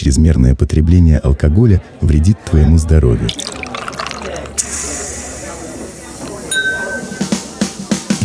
[0.00, 3.28] чрезмерное потребление алкоголя вредит твоему здоровью.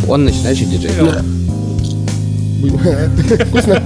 [0.08, 0.90] Он начинающий диджей.
[3.46, 3.82] Вкусно?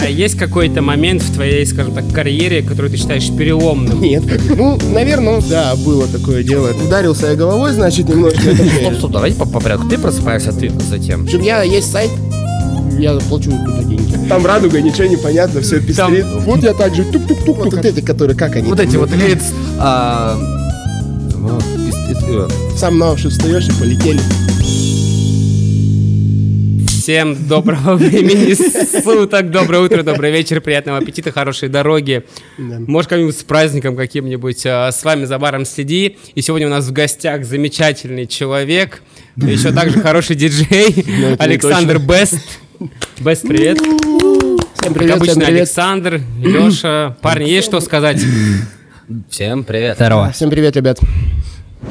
[0.00, 4.00] А есть какой-то момент в твоей, скажем так, карьере, который ты считаешь переломным?
[4.00, 4.24] Нет.
[4.56, 6.70] Ну, наверное, да, было такое дело.
[6.70, 8.40] Ударился я головой, значит, немножко.
[8.40, 9.86] Стоп, стоп, давайте по, по порядку.
[9.88, 11.24] Ты просыпаешься, ты затем.
[11.24, 12.10] Общем, я есть сайт,
[12.98, 14.28] я плачу туда деньги.
[14.28, 16.26] Там радуга, ничего не понятно, все пестрит.
[16.44, 17.56] Вот я так же тук-тук-тук.
[17.58, 18.68] Вот эти, которые, как они?
[18.68, 19.52] Вот эти вот лиц.
[19.78, 20.36] а,
[22.28, 24.20] э, Сам на уши встаешь и полетели.
[26.86, 28.52] Всем доброго времени
[29.02, 32.24] суток, доброе утро, добрый вечер, приятного аппетита, хорошей дороги.
[32.58, 32.80] Да.
[32.80, 34.66] Может, кому-нибудь с праздником каким-нибудь.
[34.66, 36.18] А, С вами за баром следи.
[36.34, 39.02] И сегодня у нас в гостях замечательный человек,
[39.36, 41.06] еще также хороший диджей,
[41.38, 42.40] Александр Бест.
[43.20, 43.78] Бест, привет.
[43.78, 45.60] Всем Как привет, обычно, всем привет.
[45.60, 47.16] Александр, Леша.
[47.20, 48.20] Парни, есть что сказать?
[49.28, 49.96] Всем привет.
[49.96, 50.30] Здорово.
[50.30, 51.00] Всем привет, ребят.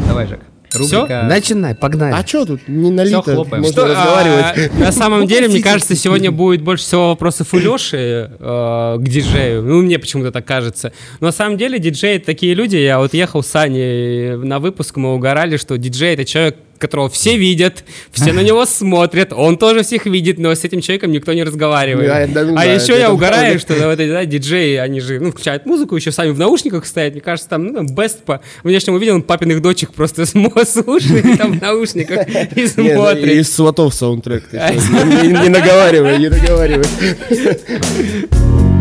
[0.08, 0.40] Давай, Жек.
[0.70, 1.06] Всё?
[1.08, 2.14] Начинай, погнали.
[2.14, 2.68] А что тут?
[2.68, 3.64] Не налито, хлопаем.
[3.64, 4.80] можно Что, а, разговаривать.
[4.80, 9.64] на самом деле, мне кажется, сегодня будет больше всего вопросов у Леши э, к диджею.
[9.64, 10.92] Ну, мне почему-то так кажется.
[11.20, 12.76] Но на самом деле диджеи это такие люди.
[12.76, 17.38] Я вот ехал с Аней на выпуск, мы угорали, что диджей это человек, которого все
[17.38, 21.44] видят, все на него смотрят, он тоже всех видит, но с этим человеком никто не
[21.44, 22.34] разговаривает.
[22.34, 25.20] Да, да, а да, еще это я угораю, что вот эти да, диджеи, они же
[25.20, 27.14] ну, включают музыку, еще сами в наушниках стоят.
[27.14, 30.26] Мне кажется, там, ну, там Бест по внешнему виду, он папиных дочек просто
[30.66, 33.26] слушает там в наушниках и Нет, смотрит.
[33.26, 34.46] Из сватов саундтрек.
[34.52, 36.86] не наговаривай, не наговаривай.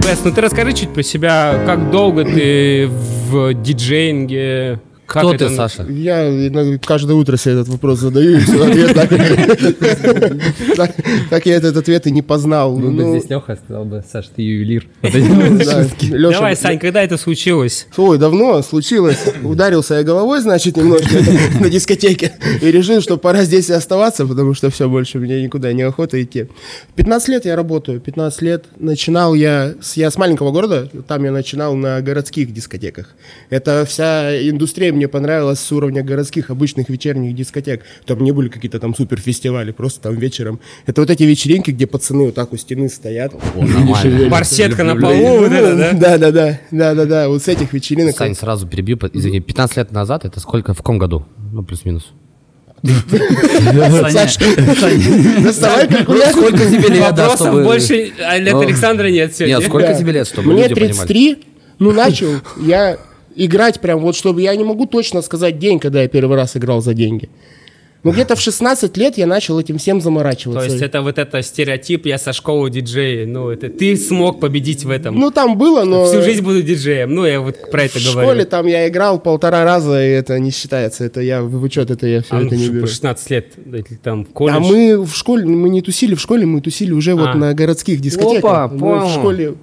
[0.07, 4.81] Бест, ну ты расскажи чуть про себя, как долго ты в диджеинге?
[5.07, 5.85] Как Кто это ты, Саша?
[5.89, 9.09] Я иногда каждое утро себе этот вопрос задаю, и всё, ответ так.
[11.31, 12.77] Так- я этот ответ и не познал.
[12.77, 14.89] Ну, Леха сказал бы, Саша, ты ювелир.
[15.03, 17.87] Давай, Сань, когда это случилось?
[17.97, 19.19] Ой, давно случилось.
[19.45, 21.15] Ударился я головой, значит, немножко
[21.61, 22.33] на дискотеке.
[22.61, 26.21] И решил, что пора здесь и оставаться, потому что все, больше мне никуда не охота
[26.21, 26.49] идти.
[26.97, 28.65] 15 лет я работаю, 15 лет.
[28.79, 33.15] Начинал я, я с маленького города, там я начинал на городских дискотеках.
[33.51, 37.83] Это вся индустрия мне понравилась с уровня городских обычных вечерних дискотек.
[38.05, 40.59] Там не были какие-то там суперфестивали, просто там вечером.
[40.87, 43.35] Это вот эти вечеринки, где пацаны вот так у стены стоят.
[44.31, 45.93] Барсетка на полу, вот это, да?
[45.93, 47.29] Да, да, да, да, да, да.
[47.29, 48.17] Вот с этих вечеринок.
[48.17, 48.99] Сань, сразу перебью.
[49.13, 51.27] Извини, 15 лет назад, это сколько, в каком году?
[51.53, 52.13] Ну, плюс-минус.
[55.43, 56.33] Доставай калькулятор.
[56.33, 59.57] Сколько тебе лет, Вопросов больше а, лет Ну, Александра нет сегодня.
[59.57, 60.97] Нет, сколько тебе лет, чтобы Мне люди понимали?
[60.97, 61.39] 33,
[61.79, 62.29] ну начал
[62.61, 62.99] я
[63.37, 66.81] играть прям вот, чтобы я не могу точно сказать день, когда я первый раз играл
[66.83, 67.29] за деньги.
[68.05, 70.69] Ну где-то в 16 лет я начал этим всем То заморачиваться.
[70.71, 74.91] есть это вот это стереотип, я со школы диджея, ну это ты смог победить в
[74.91, 75.19] этом.
[75.19, 78.29] Ну там было, но Всю жизнь буду диджеем, ну я вот про это в говорю.
[78.29, 81.03] школе там я играл полтора раза, и это не считается.
[81.05, 82.83] Это я в учет, это я все А, ну, это не что, беру.
[82.83, 83.47] по 16 лет,
[84.05, 84.57] там в колледж.
[84.57, 87.35] А мы в школе, мы не тусили в школе, мы тусили уже вот А.
[87.35, 88.39] на городских дискотеках.
[88.45, 89.07] Опа, Мы понял.
[89.09, 89.55] в школе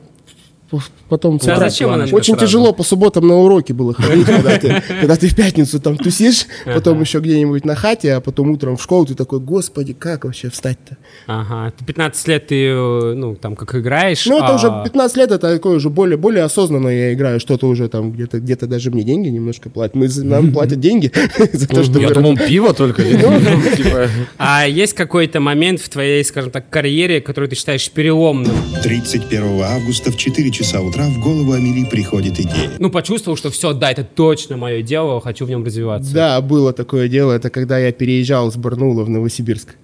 [1.10, 1.40] потом...
[1.46, 2.46] А зачем она Очень сразу?
[2.46, 6.48] тяжело по субботам на уроки было ходить, когда ты, когда ты в пятницу там тусишь,
[6.66, 10.50] потом еще где-нибудь на хате, а потом утром в школу ты такой, господи, как вообще
[10.50, 10.98] встать-то?
[11.28, 14.26] Ага, ты 15 лет ты, э, ну, там, как играешь.
[14.26, 17.68] Ну, это а- уже 15 лет, это такое уже более, более осознанно я играю, что-то
[17.68, 19.96] уже там где-то где даже мне деньги немножко платят.
[19.96, 21.12] Мы, нам платят деньги
[21.54, 23.04] за то, что Я думал, пиво только.
[23.76, 28.56] Типа, А есть какой-то момент в твоей, скажем так, карьере, который ты считаешь переломным?
[28.82, 32.72] 31 августа в 4 часа утра в голову Амели приходит идея.
[32.80, 36.14] Ну, почувствовал, что все, да, это точно мое дело, хочу в нем развиваться.
[36.14, 37.34] Да, было такое дело.
[37.34, 39.76] Это когда я переезжал с Барнула в Новосибирск.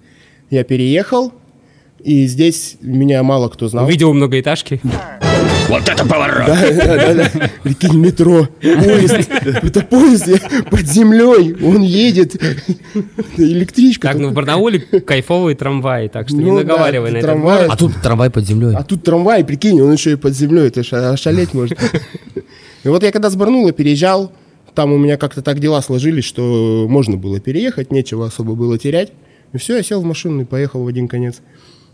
[0.50, 1.32] Я переехал,
[2.02, 3.84] и здесь меня мало кто знал.
[3.84, 4.80] Увидел многоэтажки.
[5.70, 6.46] Вот это поворот!
[6.46, 7.50] Да, да, да, да.
[7.62, 9.30] Прикинь, метро, поезд.
[9.62, 10.28] Это поезд
[10.68, 12.34] под землей, он едет.
[13.36, 14.08] Электричка.
[14.08, 14.32] Так, ну в.
[14.32, 17.26] Барнауле кайфовые трамваи, так что не Ну наговаривай на это.
[17.28, 17.66] трамвай.
[17.66, 18.74] А тут трамвай под землей.
[18.74, 21.76] А тут трамвай, прикинь, он еще и под землей, это ж ошалеть можно.
[22.82, 24.32] И вот я когда с Барнула переезжал,
[24.74, 29.12] там у меня как-то так дела сложились, что можно было переехать, нечего особо было терять.
[29.52, 31.40] И все, я сел в машину и поехал в один конец.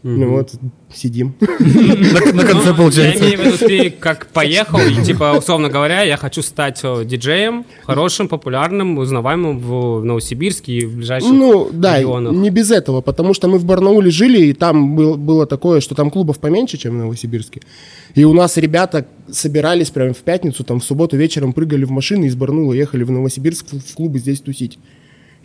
[0.09, 0.53] Ну вот,
[0.95, 1.35] сидим.
[1.41, 6.17] На конце Ну, Я имею в виду, ты как поехал, и типа, условно говоря, я
[6.17, 11.99] хочу стать диджеем, хорошим, популярным, узнаваемым в Новосибирске и в ближайших Ну, да,
[12.41, 15.95] не без этого, потому что мы в Барнауле жили, и там был- было такое, что
[15.97, 17.63] там клубов поменьше, чем в Новосибирске.
[18.15, 22.27] И у нас ребята собирались прямо в пятницу, там в субботу вечером прыгали в машины
[22.27, 24.79] из Барнаула, ехали в Новосибирск в клубы здесь тусить.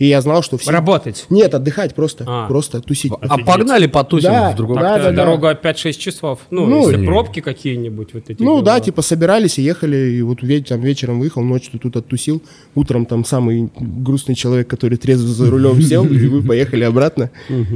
[0.02, 0.72] И я знал, что все...
[0.72, 1.28] Работать.
[1.30, 2.24] Нет, отдыхать просто.
[2.28, 2.48] А.
[2.48, 3.12] Просто тусить.
[3.22, 4.78] А погнали потусим Да, в другом.
[4.78, 5.12] да, да, да.
[5.12, 6.40] дорога 5-6 часов.
[6.50, 7.06] Ну, Ну, если не.
[7.06, 8.42] пробки какие-нибудь вот эти.
[8.42, 8.86] Ну да, дела.
[8.86, 12.42] типа собирались и ехали, и вот там вечером выехал, ночью тут оттусил,
[12.74, 17.30] утром там самый грустный человек, который трезво за рулем сел, и вы поехали обратно.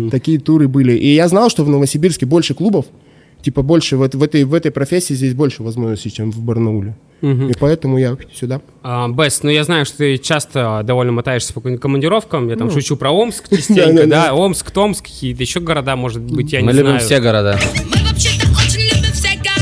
[0.09, 0.93] Такие туры были.
[0.93, 2.87] И я знал, что в Новосибирске больше клубов,
[3.43, 6.95] типа больше вот в этой, в этой профессии здесь больше возможностей, чем в Барнауле.
[7.49, 8.61] И поэтому я сюда.
[8.83, 12.49] А, Бес, ну я знаю, что ты часто довольно мотаешься по командировкам.
[12.49, 16.59] Я там шучу про Омск частенько, да, Омск, Томск, какие-то еще города, может быть, я
[16.61, 16.99] Мы не любим знаю.
[17.01, 17.59] все города.
[17.75, 19.55] Мы вообще-то очень любим все города.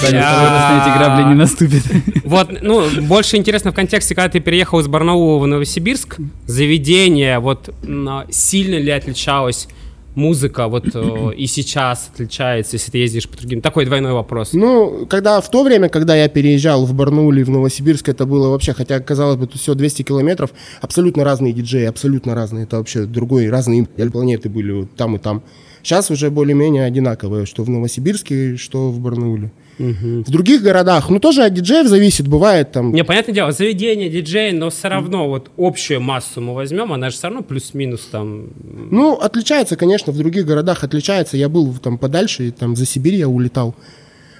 [0.00, 1.82] Саня, эти грабли не наступит.
[2.24, 6.16] Вот, ну, больше интересно в контексте, когда ты переехал из Барнаула в Новосибирск,
[6.46, 9.68] заведение, вот, м, сильно ли отличалась
[10.14, 13.60] музыка, вот, э, и сейчас отличается, если ты ездишь по другим?
[13.60, 14.52] Такой двойной вопрос.
[14.52, 18.48] Ну, когда в то время, когда я переезжал в Барнаул и в Новосибирск, это было
[18.50, 20.50] вообще, хотя, казалось бы, тут все 200 километров,
[20.80, 22.64] абсолютно разные диджеи, абсолютно разные.
[22.64, 25.42] Это вообще другой, разные планеты были там и там.
[25.82, 29.52] Сейчас уже более-менее одинаковые, что в Новосибирске, что в Барнауле.
[29.78, 32.92] В других городах, ну, тоже от диджеев зависит, бывает там...
[32.92, 37.16] Не, понятное дело, заведение, диджей, но все равно вот общую массу мы возьмем, она же
[37.16, 38.48] все равно плюс-минус там...
[38.62, 41.36] Ну, отличается, конечно, в других городах отличается.
[41.36, 43.74] Я был там подальше, и там за Сибирь я улетал.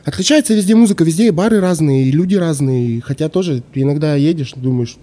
[0.04, 3.00] Отличается везде музыка, везде и бары разные, и люди разные.
[3.00, 4.96] Хотя тоже иногда едешь, думаешь,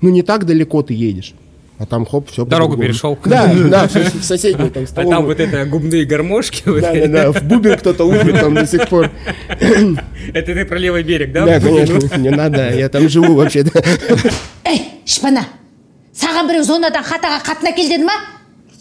[0.00, 1.34] ну не так далеко ты едешь.
[1.82, 3.18] А там хоп, все Дорогу перешел.
[3.24, 3.92] Да, да, в,
[4.22, 8.38] соседнюю там А там вот это губные гармошки, Да, да, да, в бубен кто-то лупит
[8.38, 9.10] там до сих пор.
[10.32, 11.44] это ты про левый берег, да?
[11.44, 13.64] Да, конечно, не надо, я там живу вообще.
[14.64, 15.42] ей шпана
[16.14, 18.14] саған біреу зонадан хатаға қатын әкел ма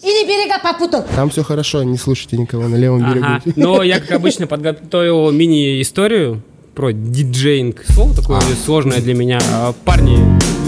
[0.03, 3.41] или берега попутал Там все хорошо, не слушайте никого на левом Ага.
[3.45, 3.59] берегу.
[3.59, 6.41] Но я, как обычно, подготовил мини-историю
[6.75, 7.83] про диджейнг.
[7.87, 9.39] Слово такое сложное для меня.
[9.53, 10.17] А, Парни,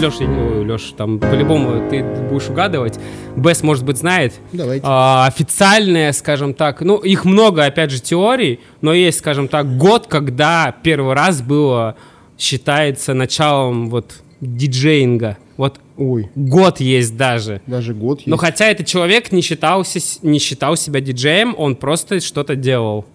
[0.00, 0.24] Леша,
[0.64, 2.98] Леша, там по-любому ты будешь угадывать.
[3.36, 4.34] Бес, может быть, знает.
[4.52, 4.84] Давайте.
[4.86, 10.06] А, официальная, скажем так, ну, их много, опять же, теорий, но есть, скажем так, год,
[10.06, 11.96] когда первый раз было,
[12.38, 15.38] считается, началом вот диджеинга.
[15.56, 17.62] Вот Ой, год есть даже.
[17.66, 18.26] даже год есть.
[18.26, 23.06] Но хотя этот человек не, считался, с- не считал себя диджеем, он просто что-то делал.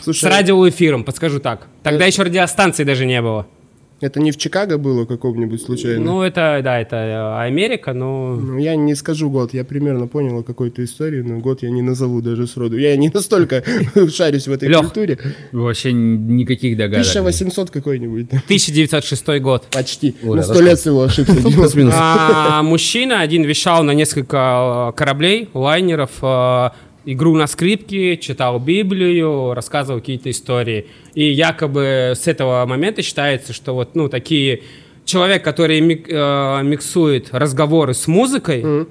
[0.00, 1.66] С Слушай, радиоэфиром, подскажу так.
[1.82, 3.46] Тогда еще радиостанции даже не было.
[4.00, 6.04] Это не в Чикаго было каком-нибудь случайно?
[6.04, 8.36] Ну, это, да, это э, Америка, но...
[8.36, 11.82] Ну, я не скажу год, я примерно понял о какой-то истории, но год я не
[11.82, 12.78] назову даже сроду.
[12.78, 13.64] Я не настолько
[14.14, 14.82] шарюсь в этой Лёх.
[14.82, 15.18] культуре.
[15.52, 17.06] Вообще никаких догадок.
[17.06, 18.26] 1800 какой-нибудь.
[18.28, 19.66] 1906 год.
[19.70, 20.14] Почти.
[20.22, 21.34] Ой, На сто лет всего ошибся.
[22.00, 26.70] А, мужчина один вещал на несколько э, кораблей, лайнеров, э,
[27.04, 30.86] игру на скрипке, читал Библию, рассказывал какие-то истории.
[31.14, 34.62] И якобы с этого момента считается, что вот, ну, такие...
[35.04, 38.86] Человек, который мик- э, миксует разговоры с музыкой,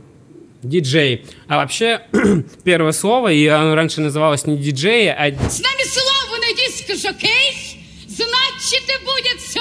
[0.63, 1.25] диджей.
[1.48, 2.01] А вообще,
[2.63, 8.83] первое слово, и оно раньше называлось не диджей, а С нами сломанный диск жокей, значит
[8.89, 9.60] и будет все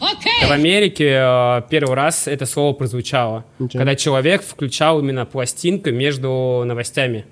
[0.00, 0.46] окей.
[0.46, 3.78] В Америке э, первый раз это слово прозвучало, Ничего.
[3.78, 7.24] когда человек включал именно пластинку между новостями.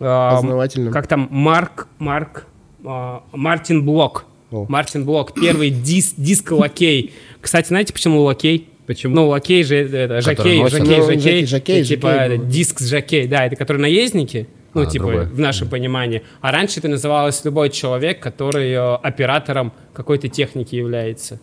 [0.00, 0.90] Э, Познавательно.
[0.92, 2.46] Как там Марк, Марк,
[2.84, 4.24] э, Мартин Блок.
[4.50, 4.64] О.
[4.68, 7.12] Мартин Блок, первый дис, диско-лакей.
[7.40, 8.68] Кстати, знаете, почему лакей?
[8.86, 9.14] Почему?
[9.14, 10.78] Ну, лакей же это жокей, носит.
[10.78, 12.46] жокей, Ну, жокей, жокей, и типа это, был.
[12.48, 15.26] диск с жокей, да, это который наездники, ну, А, типа, другой.
[15.26, 16.22] в нашем понимании.
[16.40, 21.38] А раньше это называлось любой человек, который э, оператором какой-то техники является.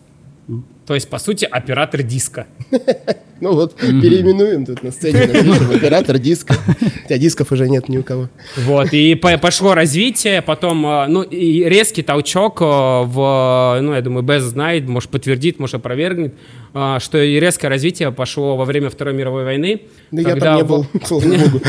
[0.86, 2.46] То есть, по сути, оператор диска.
[3.38, 5.20] Ну вот, переименуем тут на сцене.
[5.74, 6.54] Оператор диска.
[7.02, 8.30] Хотя дисков уже нет ни у кого.
[8.56, 14.00] Вот, и по- пошло развитие, потом, э, ну, и резкий толчок э, в, ну, я
[14.00, 16.32] думаю, Без знает, может, подтвердит, может, опровергнет,
[16.72, 19.82] э, что и резкое развитие пошло во время Второй мировой войны.
[20.10, 21.60] Да я когда там не был, слава богу.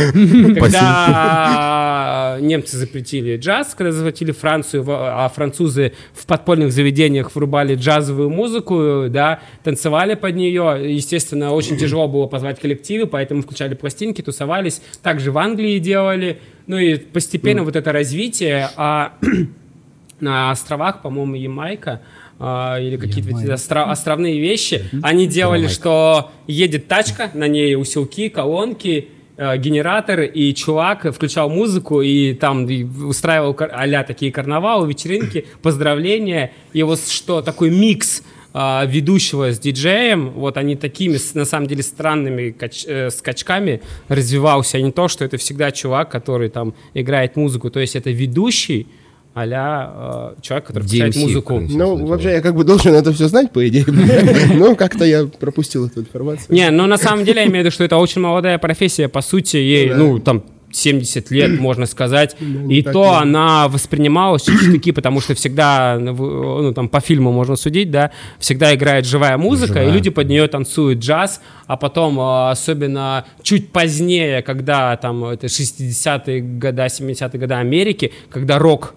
[0.56, 9.07] Когда немцы запретили джаз, когда захватили Францию, а французы в подпольных заведениях врубали джазовую музыку,
[9.10, 10.96] да, танцевали под нее.
[10.96, 14.82] Естественно, очень тяжело было позвать коллективы, поэтому включали пластинки, тусовались.
[15.02, 16.40] Также в Англии делали.
[16.68, 19.14] Ну и постепенно вот это развитие, а
[20.20, 22.02] на островах, по-моему, Ямайка,
[22.40, 27.76] а, или какие-то вот эти остро- островные вещи, они делали, что едет тачка, на ней
[27.76, 34.88] усилки, колонки, э, генератор, и чувак включал музыку, и там и устраивал а такие карнавалы,
[34.88, 38.24] вечеринки, поздравления, и вот что, такой микс
[38.60, 44.80] а, ведущего с диджеем, вот они такими, на самом деле, странными кач- э, скачками развивался,
[44.80, 48.88] а не то, что это всегда чувак, который там играет музыку, то есть это ведущий,
[49.36, 51.54] а человек, который DMC, музыку.
[51.54, 51.78] конечно.
[51.78, 53.86] Ну, вообще, я как бы должен это все знать, по идее.
[54.56, 56.48] Но как-то я пропустил эту информацию.
[56.50, 59.22] Не, ну на самом деле я имею в виду, что это очень молодая профессия, по
[59.22, 62.36] сути, ей, ну, там, 70 лет, можно сказать,
[62.70, 67.32] и так то и- она воспринималась чуть-чуть таки, потому что всегда, ну, там, по фильму
[67.32, 72.20] можно судить, да, всегда играет живая музыка, и люди под нее танцуют джаз, а потом,
[72.20, 78.94] э, особенно чуть позднее, когда там, это 60-е года, 70-е годы Америки, когда рок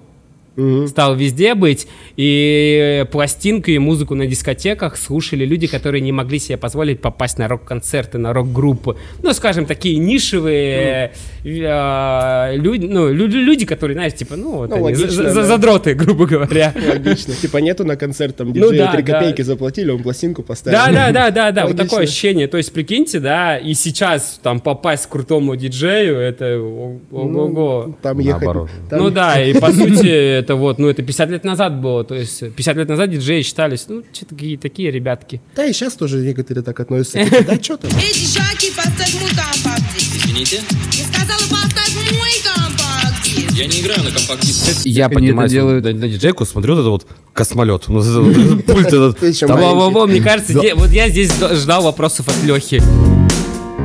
[0.88, 6.56] стал везде быть, и пластинку и музыку на дискотеках слушали люди, которые не могли себе
[6.58, 8.96] позволить попасть на рок-концерты, на рок-группы.
[9.22, 11.12] Ну, скажем, такие нишевые
[11.44, 15.44] э, люди, ну, лю- люди, которые, знаешь, типа, ну, вот Ну, они, логично, за- да.
[15.44, 16.74] задроты, грубо говоря.
[16.88, 17.34] Логично.
[17.34, 19.12] Типа нету на концерт, там Ну диджею да, 3 да.
[19.12, 20.78] копейки заплатили, он пластинку поставил.
[20.78, 22.46] Да, да, да, да, да, вот такое ощущение.
[22.48, 27.94] То есть, прикиньте, да, и сейчас там попасть к крутому диджею, это о- ого-го.
[28.02, 28.48] Там ехать.
[28.88, 32.16] Там- Ну да, и по сути это вот, ну это 50 лет назад было, то
[32.16, 35.40] есть 50 лет назад диджеи считались, ну, такие, такие ребятки.
[35.54, 37.20] Да и сейчас тоже некоторые так относятся.
[37.46, 37.90] Да что там?
[37.94, 40.16] Эй, Жаки, поставь мой компакт-диск.
[40.16, 40.60] Извините,
[40.92, 43.52] Я сказала, поставь мой компакт-диск.
[43.52, 44.90] я не играю на компакт-диске.
[44.90, 45.84] Я это делают?
[45.84, 47.84] на, на диджейку, смотрю вот этот вот космолет.
[47.86, 48.02] Ну,
[48.66, 49.22] пульт этот.
[49.22, 52.82] Мне кажется, вот я здесь жд- ждал вопросов от Лехи.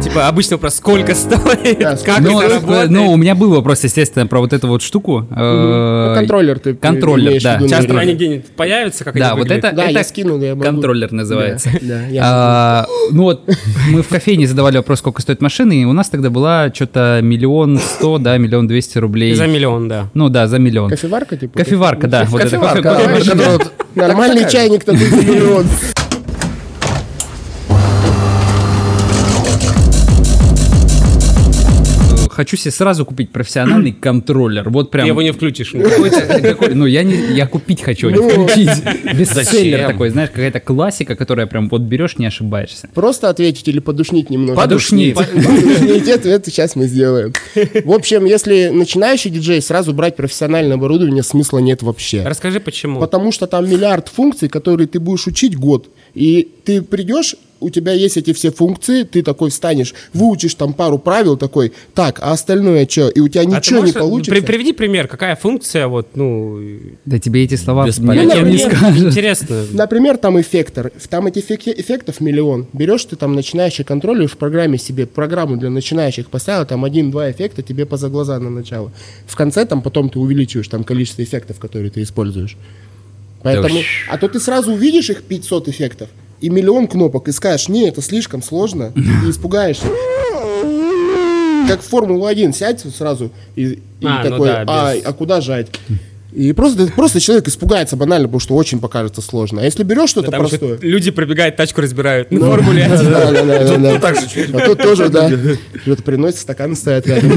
[0.01, 2.89] Типа, обычно вопрос, сколько стоит, Да, как Ну, это работает.
[2.91, 5.25] ну, у меня был вопрос, естественно, про вот эту вот штуку.
[5.29, 7.59] Ну, Э, Контроллер ты Контроллер, да.
[7.67, 9.71] Часто они где-нибудь появятся, как Да, вот это,
[10.61, 11.69] контроллер называется.
[12.21, 13.49] А, ну вот,
[13.89, 17.79] мы в кофейне задавали вопрос, сколько стоит машина, и у нас тогда была что-то миллион
[17.79, 19.33] сто, да, миллион двести рублей.
[19.33, 20.09] За миллион, да.
[20.13, 20.89] Ну да, за миллион.
[20.89, 21.59] Кофеварка, типа?
[21.59, 22.25] Кофеварка, да.
[22.25, 22.97] Кофеварка,
[23.51, 25.65] вот- Нормальный чайник такой за миллион.
[32.36, 34.70] Хочу себе сразу купить профессиональный контроллер.
[34.70, 35.06] Вот прям.
[35.06, 35.72] Ты его не включишь.
[35.74, 38.30] Ну, я не, я купить хочу, а не Ну.
[38.48, 38.84] включить.
[39.18, 42.89] Бестселлер такой, знаешь, какая-то классика, которая прям вот берешь, не ошибаешься.
[42.94, 44.60] Просто ответить или подушнить немного?
[44.60, 45.15] Подушнить.
[45.15, 47.32] Подушнить ответ сейчас мы сделаем.
[47.86, 52.22] В общем, если начинающий диджей, сразу брать профессиональное оборудование смысла нет вообще.
[52.25, 53.00] Расскажи, почему.
[53.00, 55.88] Потому что там миллиард функций, которые ты будешь учить год.
[56.13, 60.97] И ты придешь, у тебя есть эти все функции, ты такой встанешь, выучишь там пару
[61.00, 63.09] правил, такой, так, а остальное что?
[63.09, 64.31] И у тебя А ничего не можешь- получится.
[64.31, 66.59] при- приведи пример, какая функция, вот, ну,
[67.05, 68.41] Да тебе эти слова Без понятия.
[68.43, 69.03] не Например, скажет.
[69.03, 69.63] интересно.
[69.71, 70.91] Например, там эффектор.
[71.09, 72.67] Там этих эффек- эффектов миллион.
[72.74, 77.62] Берешь ты там начинающий контроллер в программе себе, программу для начинающих поставил, там один-два эффекта
[77.62, 78.91] тебе поза глаза на начало.
[79.27, 82.57] В конце там потом ты увеличиваешь там количество эффектов, которые ты используешь.
[83.43, 86.09] Поэтому, а то ты сразу увидишь их 500 эффектов
[86.42, 89.86] и миллион кнопок и скажешь, не, это слишком сложно, и испугаешься.
[91.68, 95.42] Как в Формулу-1 сядь сразу и, и А, ну такой, да, без- «Ай, а куда
[95.42, 95.68] жать?
[96.32, 99.62] И просто, просто человек испугается банально, потому что очень покажется сложно.
[99.62, 100.77] А если берешь что-то что простое...
[100.82, 103.12] люди пробегают, тачку разбирают на Ну, Формуле да, 1.
[103.12, 104.58] да, да, да, да, да.
[104.62, 105.30] А тут тоже, да.
[105.84, 107.32] Что-то приносит, стаканы стоят рядом.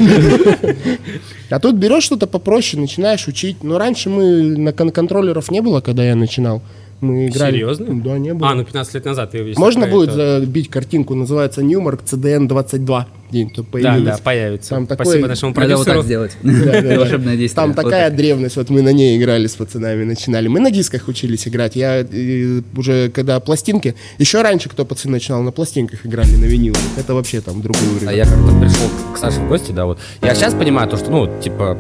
[1.48, 3.62] А тут берешь что-то попроще, начинаешь учить.
[3.62, 6.60] Но раньше мы на кон- контроллеров не было, когда я начинал.
[7.00, 7.52] Мы играли.
[7.52, 8.02] Серьезно?
[8.02, 8.50] Да, не было.
[8.50, 9.34] А, ну 15 лет назад.
[9.56, 10.20] Можно будет это...
[10.20, 13.06] Э, забить картинку, называется Newmark CDN 22.
[13.30, 14.04] День то появилось.
[14.04, 14.70] Да, да, появится.
[14.70, 15.06] Там такой...
[15.06, 15.78] Спасибо нашему продюсеру.
[15.78, 16.36] Надо вот так сделать.
[16.42, 17.66] Да, да, Волшебное действие.
[17.66, 20.48] Там такая древность, вот мы на ней играли с пацанами, начинали.
[20.48, 21.76] Мы на дисках учились играть.
[21.76, 23.94] Я э, уже, когда пластинки...
[24.18, 26.80] Еще раньше, кто пацаны начинал на пластинках, играли на винилах.
[26.96, 28.08] Это вообще там другой уровень.
[28.08, 29.98] А я как-то пришел к Саше в гости, да, вот.
[30.22, 31.76] Я сейчас понимаю то, что, ну, типа,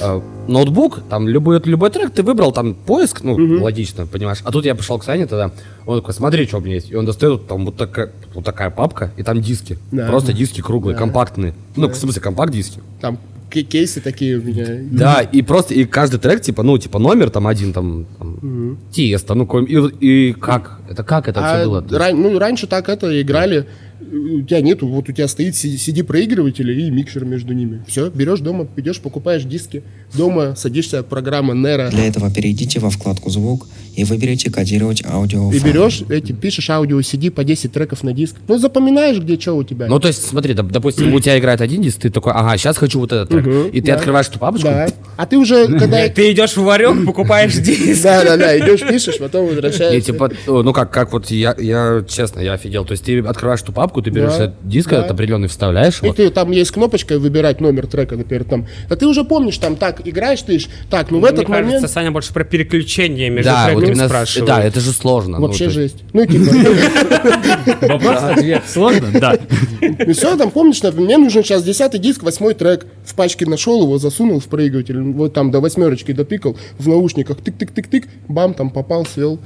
[0.00, 4.38] э, ноутбук, там любой, любой трек ты выбрал, там поиск, ну, логично, понимаешь.
[4.44, 5.50] А тут я пошел к Сане тогда,
[5.86, 6.90] он такой, смотри, что у меня есть.
[6.90, 9.78] И он достает там вот такая, вот такая папка, и там диски.
[9.90, 10.06] Да.
[10.08, 11.54] Просто диски круглые, компактные.
[11.76, 12.80] Ну, в смысле, компакт-диски.
[13.00, 13.18] Там
[13.50, 14.66] кей- кейсы такие у меня.
[14.90, 19.34] Да, и просто, и каждый трек, типа, ну, типа, номер там один, там, там Тиеста,
[19.34, 20.78] ну, какой- и, и как?
[20.88, 21.84] Это как это А все было?
[21.90, 23.66] Ран- ну, раньше так это играли.
[24.12, 27.84] У тебя нету, вот у тебя стоит CD-проигрыватель и микшер между ними.
[27.86, 29.82] Все, берешь дома, идешь, покупаешь диски.
[30.14, 31.90] Дома садишься, программа Nero.
[31.90, 35.52] Для этого перейдите во вкладку «Звук» и выберите «Кодировать аудио».
[35.52, 38.36] И берешь, эти, пишешь аудио CD по 10 треков на диск.
[38.48, 39.86] Ну, запоминаешь, где что у тебя.
[39.86, 42.76] Ну, то есть, смотри, доп- допустим, у тебя играет один диск, ты такой, ага, сейчас
[42.78, 43.74] хочу вот этот трек.
[43.74, 43.94] И ты да.
[43.96, 44.88] открываешь эту папочку, Да.
[45.16, 46.08] А ты уже, когда...
[46.12, 48.02] Ты идешь в ларек, покупаешь диск.
[48.02, 50.12] Да, да, да, идешь, пишешь, потом и возвращаешься.
[50.12, 52.84] типа, о, ну как, как вот я, я, честно, я офигел.
[52.84, 54.98] То есть ты открываешь эту папку, папку, ты берешь Да, этот диск да.
[55.00, 56.14] этот определенный, вставляешь И его.
[56.14, 58.66] ты там есть кнопочка выбирать номер трека, например, там.
[58.88, 61.64] А ты уже помнишь, там так играешь, ты ж, так, ну в Мне этот кажется,
[61.74, 64.46] момент Саня больше про переключение между Да, вот треками именно, с- спрашивает.
[64.48, 65.38] да, это же сложно.
[65.38, 65.96] ну, вообще есть- жесть.
[66.12, 66.44] Ну, типа,
[67.88, 69.08] Вопрос-ответ сложно?
[69.20, 69.34] Да.
[69.80, 72.86] и все, там, помнишь, мне нужен сейчас десятый диск, восьмой трек.
[73.04, 78.04] В пачке нашел его, засунул в проигрыватель, вот там до восьмерочки допикал, в наушниках, тык-тык-тык-тык,
[78.28, 79.38] бам, там попал, свел.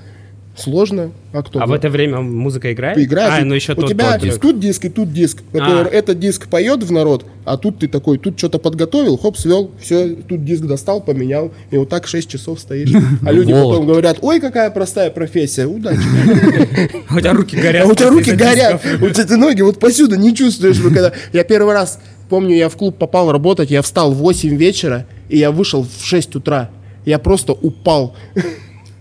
[0.56, 1.10] Сложно.
[1.32, 1.60] А кто?
[1.60, 2.98] А в это время музыка играет?
[2.98, 3.32] играет.
[3.34, 4.40] А, и ну еще у тот, тебя тот диск.
[4.40, 5.42] тут диск и тут диск.
[5.52, 5.94] Например, А.
[5.94, 10.14] этот диск поет в народ, а тут ты такой, тут что-то подготовил, хоп, свел, все,
[10.14, 12.90] тут диск достал, поменял, и вот так 6 часов стоишь.
[13.24, 13.70] А люди Вот.
[13.70, 15.98] потом говорят, ой, какая простая профессия, удачи.
[17.10, 17.86] У тебя руки горят.
[17.86, 20.78] А у тебя руки горят, у тебя ты ноги вот посюда не чувствуешь.
[20.80, 21.12] когда...
[21.32, 25.36] Я первый раз, помню, я в клуб попал работать, я встал в 8 вечера, и
[25.38, 26.70] я вышел в 6 утра.
[27.04, 28.16] Я просто упал.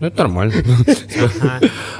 [0.06, 0.54] Ну, это нормально.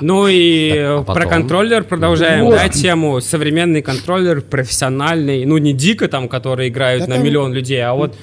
[0.02, 1.30] Ну и э, а про потом?
[1.30, 3.20] контроллер продолжаем, да, тему.
[3.22, 8.16] Современный контроллер, профессиональный, ну не дико там, которые играют на миллион людей, а вот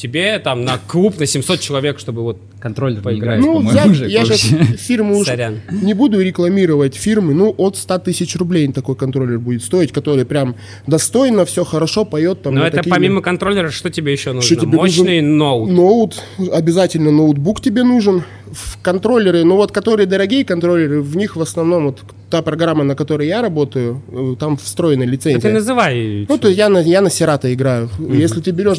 [0.00, 4.24] тебе там на клуб на 700 человек, чтобы вот Контроллер играет, Ну, взять, уже я
[4.24, 4.40] сейчас
[4.80, 5.60] фирму уж Сорян.
[5.70, 10.56] не буду рекламировать фирмы, ну, от 100 тысяч рублей такой контроллер будет стоить, который прям
[10.86, 12.42] достойно, все хорошо поет.
[12.42, 14.56] Там, Но это такие- помимо контроллера, что тебе еще нужно?
[14.56, 15.36] тебе Мощный нужен?
[15.38, 15.70] ноут.
[15.70, 18.22] Ноут, обязательно ноутбук тебе нужен.
[18.52, 22.00] В контроллеры, ну вот которые дорогие контроллеры, в них в основном вот
[22.30, 25.52] та программа, на которой я работаю, э, там встроена Ты лицензия.
[25.52, 26.26] называй.
[26.28, 27.90] Ну, то есть я на, я на Сирата играю.
[27.98, 28.78] Если ты берешь...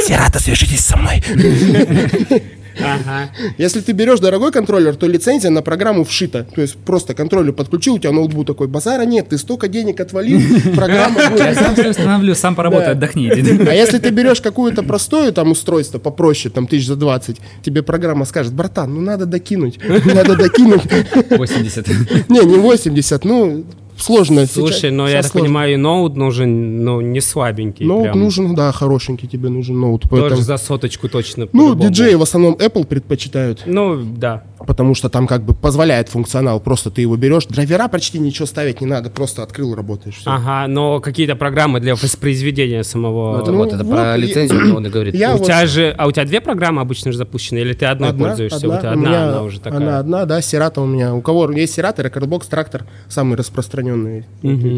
[0.00, 1.22] Сирата, свяжитесь со мной.
[2.78, 3.30] Ага.
[3.58, 6.44] Если ты берешь дорогой контроллер, то лицензия на программу вшита.
[6.54, 10.40] То есть просто контроллер подключил, у тебя ноутбук такой, базара нет, ты столько денег отвалил,
[10.74, 12.92] программа Я сам все установлю, сам поработай, Да.
[12.92, 13.28] отдохни.
[13.68, 18.24] А если ты берешь какое-то простое там устройство, попроще, там тысяч за 20, тебе программа
[18.24, 20.82] скажет, братан, ну надо докинуть, надо докинуть.
[21.30, 21.88] 80.
[22.28, 23.64] Не, не 80, ну
[23.98, 24.46] сложно.
[24.46, 25.46] Слушай, Сейчас- но я сейчас так сложно.
[25.48, 27.86] понимаю, и ноут нужен, ну, не слабенький.
[27.86, 28.20] Ноут прям.
[28.20, 30.02] нужен, да, хорошенький тебе нужен ноут.
[30.02, 31.48] Тоже поэтому- за соточку точно.
[31.52, 33.62] Ну, диджеи в основном Apple предпочитают.
[33.66, 34.44] Ну, да.
[34.66, 36.60] Потому что там как бы позволяет функционал.
[36.60, 37.46] Просто ты его берешь.
[37.46, 39.10] Драйвера почти ничего ставить не надо.
[39.10, 40.16] Просто открыл, работаешь.
[40.16, 40.30] всё.
[40.30, 43.40] Ага, но какие-то программы для воспроизведения самого...
[43.42, 45.14] Это Ну, вот, это вот про я- лицензию он и говорит.
[45.14, 47.86] Я у вот- тебя же, а у тебя две программы обычно же запущены, или ты
[47.86, 48.56] одной пользуешься?
[48.56, 49.80] у тебя у одна, меня она уже такая.
[49.80, 51.14] Она одна, да, Сирата у меня.
[51.14, 54.24] У кого есть Сирата, Recordbox, Трактор, самый распространенный.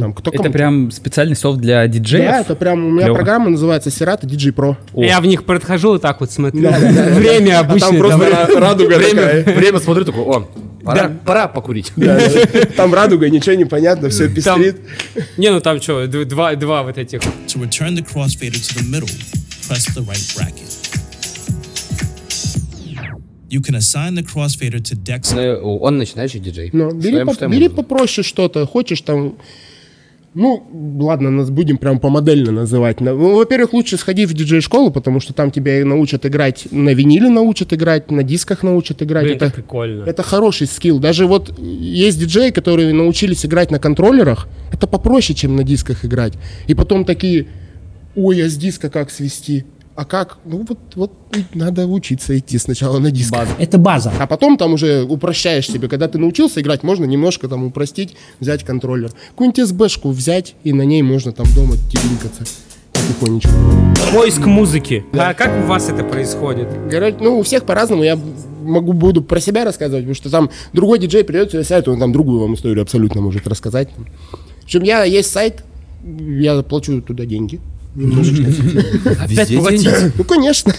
[0.00, 2.24] Там, кто Это прям специальный софт для диджеев?
[2.30, 3.14] Да, это прям, у меня Клёво.
[3.16, 4.76] программа называется Сирата DJ Pro.
[4.94, 6.68] Я в них подхожу и так вот смотрю.
[6.70, 7.98] Время А там обычно.
[7.98, 9.44] просто радуга Время,
[9.78, 10.48] время смотрю, такой, о,
[10.84, 11.92] пора, пора покурить.
[11.96, 12.60] Да, да, да.
[12.76, 14.80] Там радуга, ничего не понятно, все Там- пестрит.
[15.36, 17.20] Не, ну там что, два, два вот этих.
[17.20, 19.08] To return the crossfader to the middle,
[19.68, 20.72] press the right bracket.
[23.48, 25.32] You can assign the crossfader to decks.
[25.34, 26.70] Ну, Он начинающий диджей.
[26.72, 28.66] Ну, бери, по- бери попроще что-то.
[28.66, 29.36] Хочешь там...
[30.38, 30.62] Ну,
[31.00, 33.00] ладно, нас будем прям помодельно называть.
[33.00, 37.30] На- Ну, во-первых, лучше сходи в диджей-школу, потому что там тебя научат играть на виниле,
[37.30, 39.24] научат играть, на дисках научат играть.
[39.24, 40.04] Блин, это это, прикольно.
[40.04, 40.98] это хороший скилл.
[40.98, 44.46] Даже вот есть диджеи, которые научились играть на контроллерах.
[44.70, 46.34] Это попроще, чем на дисках играть.
[46.66, 47.46] И потом такие,
[48.14, 49.64] ой, а с диска как свести?
[49.96, 50.38] А как?
[50.44, 51.12] Ну вот, вот
[51.54, 53.34] надо учиться идти сначала на диск.
[53.58, 54.12] Это база.
[54.18, 55.88] А потом там уже упрощаешь себе.
[55.88, 59.10] Когда ты научился играть, можно немножко там упростить, взять контроллер.
[59.30, 62.28] Какую-нибудь СБшку взять, и на ней можно там дома тихонько
[62.92, 63.50] потихонечку.
[64.12, 65.04] Поиск музыки.
[65.14, 66.68] А как у вас это происходит?
[66.88, 68.02] Говорят, ну, у всех по-разному.
[68.02, 68.18] Я
[68.62, 72.12] могу, буду про себя рассказывать, потому что там другой диджей придет на сайт, он там
[72.12, 73.88] другую вам историю абсолютно может рассказать.
[74.60, 75.64] В общем, я есть сайт,
[76.04, 77.60] я плачу туда деньги.
[77.96, 79.22] Немножечко.
[79.22, 79.88] Опять платить.
[80.16, 80.72] Ну, конечно.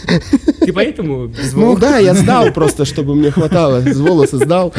[0.62, 3.82] Ты поэтому без Ну да, я сдал просто, чтобы мне хватало.
[3.82, 4.74] С волосы сдал.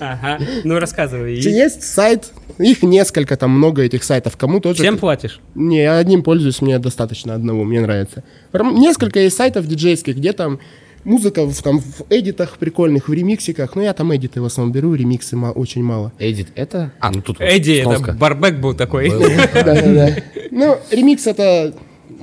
[0.00, 0.38] Ага.
[0.64, 1.36] Ну рассказывай.
[1.36, 4.36] Есть сайт, их несколько, там много этих сайтов.
[4.36, 4.82] Кому тоже...
[4.82, 5.40] Всем платишь?
[5.54, 8.22] Не, я одним пользуюсь, мне достаточно одного, мне нравится.
[8.52, 10.60] Несколько есть сайтов диджейских, где там
[11.08, 13.74] музыка в, там, в эдитах прикольных, в ремиксиках.
[13.74, 16.12] Ну, я там эдиты в основном беру, ремиксы ма- очень мало.
[16.18, 16.92] Эдит, это?
[17.00, 18.12] А, ну тут Эдди, это сноска.
[18.12, 19.10] барбек был такой.
[19.10, 20.16] Да-да-да.
[20.50, 21.72] Ну, ремикс это...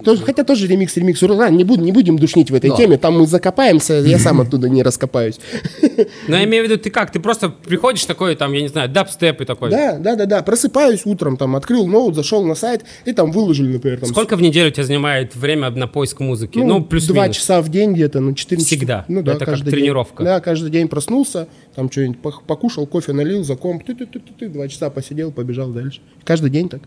[0.06, 1.22] тоже- хотя тоже ремикс, ремикс.
[1.22, 2.76] Ладно, не, буду, не будем душнить в этой Да.
[2.78, 5.40] теме, там мы закопаемся, я сам оттуда не раскопаюсь.
[6.28, 7.12] Но я имею в виду, ты как?
[7.12, 9.70] Ты просто приходишь такой, там, я не знаю, дабстеп и такой.
[9.72, 10.42] Да, да, да, да.
[10.44, 14.10] Просыпаюсь утром, там, открыл ноут, зашел на сайт и там выложили, например, там...
[14.10, 16.58] Сколько в неделю тебя занимает время на поиск музыки?
[16.58, 17.36] Ну, Ну, два плюс-минус.
[17.36, 19.06] часа в день где-то, ну, 4 Всегда?
[19.08, 19.80] Ну, да, Это как каждый день.
[19.80, 20.24] тренировка?
[20.24, 24.50] Да, каждый день проснулся, там что-нибудь покушал, кофе налил, за комп, ты ты ты ты
[24.50, 26.02] два часа посидел, побежал дальше.
[26.24, 26.82] Каждый день так.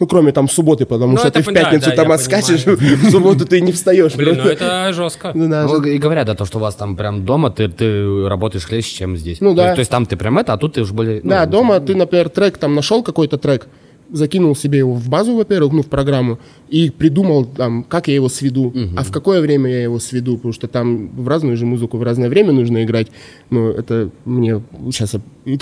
[0.00, 2.14] Ну, кроме там субботы, потому Ну, что это ты в да, пятницу да, там я
[2.14, 4.14] отскачешь, в субботу ты не встаешь.
[4.16, 4.52] Блин, ну просто.
[4.64, 5.30] это жестко.
[5.34, 8.28] Ну, да, Ну, и говорят, да, то, что у вас там прям дома ты, ты
[8.28, 9.40] работаешь легче, чем здесь.
[9.40, 9.62] Ну, То да.
[9.66, 11.20] есть- То есть там ты прям это, а тут ты уже более...
[11.22, 13.68] ну, Да, дома ты, например, трек там нашел какой-то трек,
[14.14, 18.28] закинул себе его в базу, во-первых, ну, в программу, и придумал там, как я его
[18.28, 21.98] сведу, а в какое время я его сведу, потому что там в разную же музыку
[21.98, 23.08] в разное время нужно играть.
[23.50, 25.16] Ну, это мне сейчас...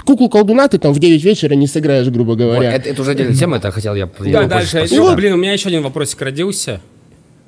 [0.04, 2.72] Куклу колдуна ты там в 9 вечера не сыграешь, грубо Вот, говоря.
[2.72, 4.06] это, это уже отдельная тема, это хотел я...
[4.20, 4.68] Да, дальше.
[4.68, 4.98] спросить.
[4.98, 6.80] Ну, блин, у меня еще один вопросик родился.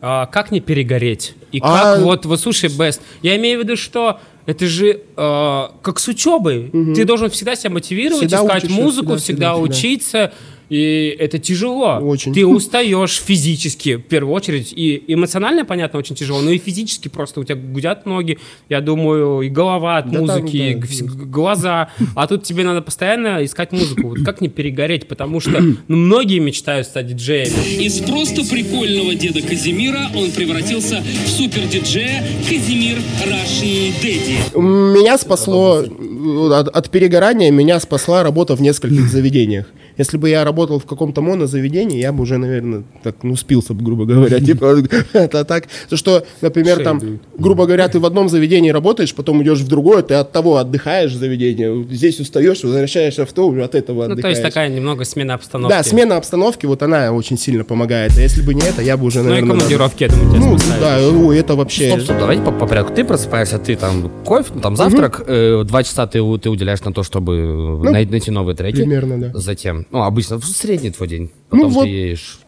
[0.01, 1.35] А, как не перегореть?
[1.53, 5.63] И А- как вот, вот слушай, Best, я имею в виду, что это же э,
[5.83, 6.71] как с учебой.
[6.95, 10.33] Ты должен всегда себя мотивировать, Всегда искать учишься, музыку, всегда, всегда, всегда, всегда.
[10.75, 12.01] И это тяжело.
[12.01, 12.35] Очень.
[12.35, 14.73] Ты устаешь физически, в первую очередь.
[14.75, 19.43] И эмоционально, понятно, очень тяжело, но и физически просто у тебя гудят ноги, я думаю,
[19.43, 21.15] и голова от Да там, музыки, и да.
[21.27, 21.91] глаза.
[22.17, 24.09] А тут тебе надо постоянно искать музыку.
[24.09, 25.07] Вот как не перегореть?
[25.07, 27.85] Потому что ну, многие мечтают стать диджеями.
[27.85, 34.61] Из просто прикольного деда Казимира он превратился в супер-диджея Казимир Russian Daddy.
[34.61, 39.67] Меня спасло э, от, от перегорания, меня спасла работа в нескольких заведениях.
[39.97, 43.85] Если бы я работал в каком-то монозаведении, я бы уже, наверное, так, ну, спился бы,
[43.85, 44.41] грубо говоря.
[44.45, 44.77] Типа,
[45.13, 45.69] это так.
[45.89, 47.01] То, что, например, там,
[47.39, 51.13] грубо говоря, ты в одном заведении работаешь, потом идешь в другое, ты от того отдыхаешь
[51.13, 54.23] в заведении, здесь устаешь, возвращаешься в то, уже от этого Ну, отдыхаешь.
[54.23, 55.77] то есть такая немного смена обстановки.
[55.77, 58.13] Да, смена обстановки, вот она очень сильно помогает.
[58.17, 59.51] А если бы не это, я бы уже, Ну и наверное...
[59.57, 61.89] командировки, я думаю, тебя Ну, да, это вообще...
[61.91, 62.95] Стоп, стоп, давайте по, по порядку.
[62.95, 66.83] Ты просыпаешься, ты там кофе, ну, там завтрак, э, два часа ты, у- ты уделяешь
[66.85, 68.79] на то, чтобы най- найти новые треки.
[68.79, 69.31] Ну, примерно, да.
[69.39, 71.31] Затем, ну, обычно в средний твой день.
[71.49, 71.85] Потом вот.
[71.85, 72.39] ты едешь,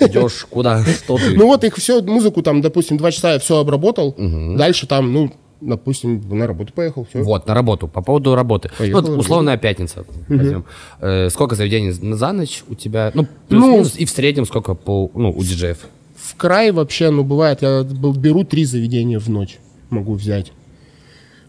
[0.00, 1.36] идешь куда, что ты.
[1.36, 5.32] Ну вот их все, музыку там, допустим, два часа я все обработал, дальше там, ну,
[5.60, 7.22] допустим, на работу поехал, все.
[7.22, 7.88] Вот, на работу.
[7.88, 8.70] По поводу работы.
[8.78, 10.04] Поехал, ну, вот, условная пятница.
[10.28, 10.64] возьмем.
[11.00, 13.10] Э, сколько заведений за- ночь у тебя?
[13.14, 13.96] Ну, плюс-минус.
[13.96, 15.78] и в среднем сколько по, ну, у диджеев?
[16.16, 19.58] В край вообще, ну, бывает, я беру три заведения в ночь,
[19.90, 20.52] могу взять.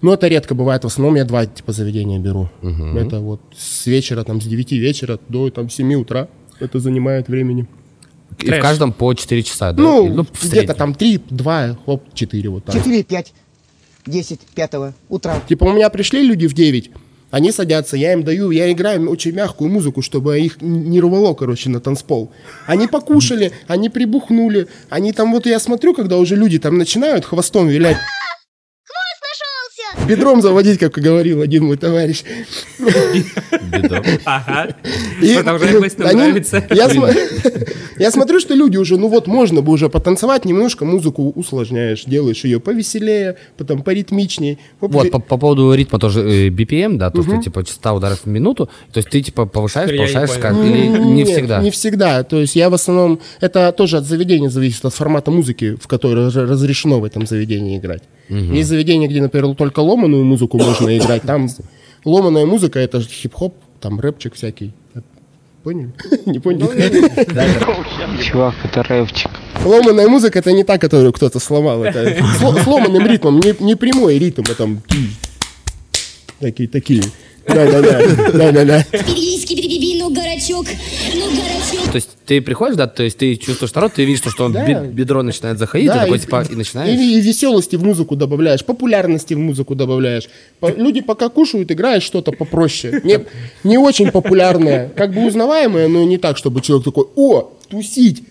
[0.02, 2.50] Ну, это редко бывает, в основном я два типа заведения беру.
[2.62, 6.28] Это вот с вечера, там, с 9 вечера до там 7 утра.
[6.60, 7.68] Это занимает времени.
[8.38, 8.62] И в Трэш.
[8.62, 9.82] каждом по 4 часа, да?
[9.82, 12.76] Ну, в где-то там 3, 2, хоп, 4 вот так.
[12.76, 13.34] 4, 5,
[14.06, 14.72] 10, 5
[15.10, 15.42] утра.
[15.48, 16.92] Типа у меня пришли люди в 9,
[17.32, 21.70] они садятся, я им даю, я играю очень мягкую музыку, чтобы их не рвало, короче,
[21.70, 22.32] на танцпол.
[22.66, 27.68] Они покушали, они прибухнули, они там, вот я смотрю, когда уже люди там начинают хвостом
[27.68, 27.98] вилять.
[30.08, 32.24] Бедром заводить, как говорил один мой товарищ.
[32.80, 34.04] Беда.
[34.26, 34.76] Ага.
[35.22, 36.64] И- Продолжай, нам нравится.
[36.70, 37.68] Я, см-
[38.00, 42.44] я смотрю, что люди уже, ну вот можно бы уже потанцевать, немножко музыку усложняешь, делаешь
[42.44, 44.60] ее повеселее, потом поритмичней.
[44.80, 48.22] Хоп, Вот, по, по поводу ритма тоже э, BPM, да, то, что, типа, частота ударов
[48.24, 51.62] в минуту, то есть ты, типа, повышаешь, повышаешь, как, или не Нет, всегда?
[51.62, 52.24] Не всегда.
[52.24, 53.20] То есть я в основном...
[53.42, 57.78] Это тоже от заведения зависит, от формата музыки, в которой раз- разрешено в этом заведении
[57.78, 58.04] играть.
[58.30, 61.24] Есть заведения, где, например, только ломаную музыку можно играть.
[61.24, 61.48] Там
[62.06, 64.74] ломаная музыка— это хип-хоп, там рэпчик всякий.
[65.64, 65.92] Поняли?
[66.26, 68.24] Не поняли?
[68.24, 69.32] Чувак, это рэпчик.
[69.66, 71.84] Ломаная музыка— это не та, которую кто-то сломал.
[71.84, 74.82] Это с сломанным ритмом, не, не прямой ритм, а там...
[76.40, 77.04] Такие, такие.
[77.46, 78.00] Да-да-да.
[78.32, 78.86] Да-да-да.
[80.10, 80.66] Ну горачок,
[81.14, 81.92] ну горачок.
[81.92, 84.66] То есть ты приходишь, да, то есть ты чувствуешь народ, ты видишь, что он Да.
[84.66, 87.00] бе- бедро начинает заходить, Да, ты такой, и- типа, и начинаешь...
[87.00, 90.30] И, и веселости в музыку добавляешь, популярности в музыку добавляешь.
[90.60, 93.02] По- люди пока кушают, играешь что-то попроще.
[93.04, 93.20] Не,
[93.64, 98.24] не очень популярное, как бы узнаваемое, но не так, чтобы человек такой, о, тусить.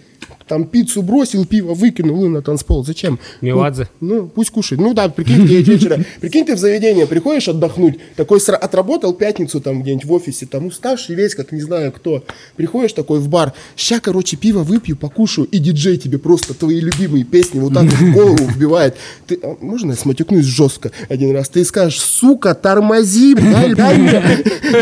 [0.48, 2.84] Там пиццу бросил, пиво выкинул и на танцпол.
[2.84, 3.18] Зачем?
[3.40, 3.88] Меладзе.
[4.00, 4.80] Ну, ну, пусть кушает.
[4.80, 5.98] Ну да, прикинь, ты вечера.
[6.20, 10.66] Прикинь, ты в заведение приходишь отдохнуть, такой сра- отработал пятницу там где-нибудь в офисе, там
[10.66, 12.24] уставший весь, как не знаю кто.
[12.56, 17.24] Приходишь такой в бар, ща, короче, пиво выпью, покушаю, и диджей тебе просто твои любимые
[17.24, 18.96] песни вот так вот в голову вбивает.
[19.26, 21.48] Ты, а можно я сматюкнусь жестко один раз?
[21.48, 24.22] Ты скажешь, сука, тормози, дай, дай мне,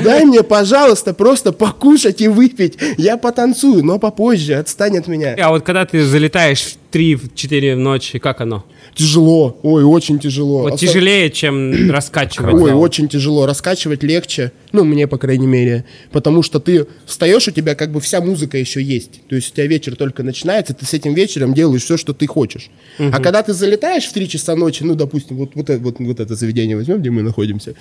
[0.03, 2.79] дай мне, пожалуйста, просто покушать и выпить.
[2.97, 5.35] Я потанцую, но попозже, отстань от меня.
[5.39, 8.65] А вот когда ты залетаешь в 3-4 ночи, как оно?
[8.95, 10.63] Тяжело, ой, очень тяжело.
[10.63, 12.55] Вот Осо- тяжелее, чем раскачивать.
[12.55, 12.81] Ой, зал.
[12.81, 13.47] очень тяжело.
[13.47, 14.53] Раскачивать легче.
[14.73, 15.85] Ну, мне, по крайней мере.
[16.13, 19.27] Потому что ты встаешь, у тебя как бы вся музыка еще есть.
[19.29, 22.27] То есть у тебя вечер только начинается, ты с этим вечером делаешь все, что ты
[22.27, 22.71] хочешь.
[22.99, 26.21] А когда ты залетаешь в 3 часа ночи, ну, допустим, вот, вот, это, вот, вот
[26.21, 27.75] это заведение возьмем, где мы находимся.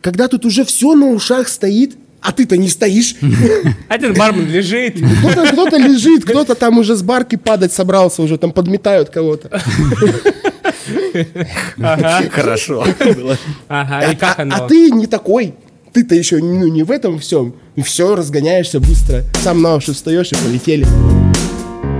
[0.00, 3.14] Когда тут уже все на ушах стоит, а ты-то не стоишь.
[3.88, 4.96] Один бармен лежит.
[5.20, 9.62] Кто-то, кто-то лежит, кто-то там уже с барки падать собрался, уже там подметают кого-то.
[11.80, 12.22] Ага.
[12.30, 12.84] Хорошо.
[13.68, 14.56] Ага, и как а, оно?
[14.56, 15.54] а ты не такой.
[15.92, 17.54] ты-то еще ну, не в этом всем.
[17.76, 19.22] И все, разгоняешься быстро.
[19.42, 20.86] Сам на уши встаешь и полетели.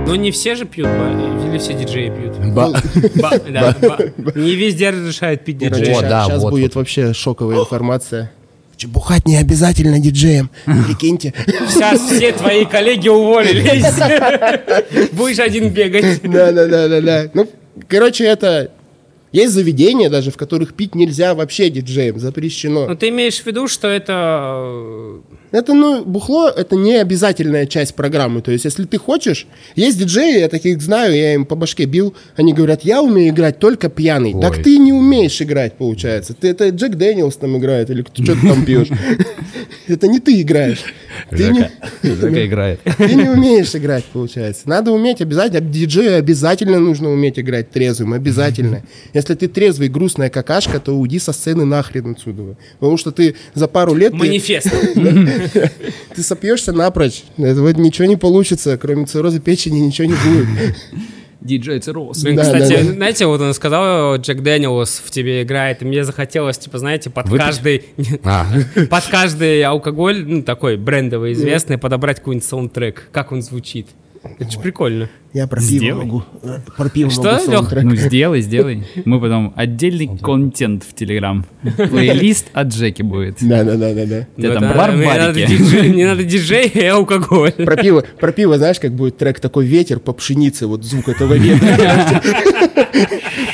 [0.07, 2.53] Но не все же пьют, ба- или все диджеи пьют?
[2.53, 2.81] Ба.
[3.15, 3.99] Ба, да, ба.
[4.35, 5.93] Не везде разрешают пить диджеи.
[5.93, 8.31] Сейчас будет вообще шоковая информация.
[8.87, 10.49] Бухать не обязательно диджеем.
[10.65, 11.33] Прикиньте.
[11.67, 13.85] Сейчас все твои коллеги уволились.
[15.13, 16.21] Будешь один бегать.
[16.23, 17.31] Да, да, да, да, да.
[17.33, 17.47] Ну,
[17.87, 18.71] короче, это
[19.31, 22.87] есть заведения даже, в которых пить нельзя вообще диджеем, запрещено.
[22.87, 25.21] Но ты имеешь в виду, что это...
[25.51, 28.41] Это, ну, бухло, это не обязательная часть программы.
[28.41, 32.13] То есть, если ты хочешь, есть диджеи, я таких знаю, я им по башке бил,
[32.35, 34.33] они говорят, я умею играть только пьяный.
[34.35, 34.41] Ой.
[34.41, 36.33] Так ты не умеешь играть, получается.
[36.33, 38.89] Ты это Джек Дэниелс там играет, или кто- что ты там пьешь.
[39.87, 40.83] Это не ты играешь.
[41.31, 41.71] Жека,
[42.45, 42.79] играет.
[42.97, 44.69] ты не умеешь играть, получается.
[44.69, 45.61] Надо уметь обязательно.
[45.61, 48.13] Диджею обязательно нужно уметь играть трезвым.
[48.13, 48.83] Обязательно.
[49.13, 52.55] Если ты трезвый, грустная какашка, то уйди со сцены нахрен отсюда.
[52.79, 54.13] Потому что ты за пару лет...
[54.13, 54.67] Манифест.
[56.15, 57.23] Ты сопьешься напрочь.
[57.37, 58.77] Это вот ничего не получится.
[58.77, 60.75] Кроме цирроза печени ничего не будет.
[61.41, 62.21] Диджей Цирроз.
[62.21, 62.91] Блин, Да, кстати, да, да.
[62.93, 67.29] знаете, вот он сказал, Джек Дэниелс в тебе играет, и мне захотелось, типа, знаете, под
[67.29, 67.45] Выпить?
[67.45, 67.85] каждый...
[68.25, 68.45] А.
[68.89, 73.07] Под каждый алкоголь, ну, такой брендовый, известный, подобрать какой-нибудь саундтрек.
[73.11, 73.87] Как он звучит.
[74.37, 75.09] Это же прикольно.
[75.33, 76.05] Я про пиво Сделай.
[76.05, 76.23] могу.
[76.43, 77.83] э, Про пиво Что, могу саундтрек.
[77.83, 78.83] Ну, сделай, сделай.
[79.05, 81.45] Мы потом отдельный контент в Телеграм.
[81.77, 83.37] Плейлист от Джеки будет.
[83.41, 84.27] Да, да, да, да, да.
[84.35, 85.55] У тебя Ну, там бар в мне надо барике.
[85.55, 87.51] диджей- Мне надо диджей и алкоголь.
[87.51, 91.35] Про пиво, про пиво, знаешь, как будет трек такой ветер по пшенице, вот звук этого
[91.35, 92.21] ветра.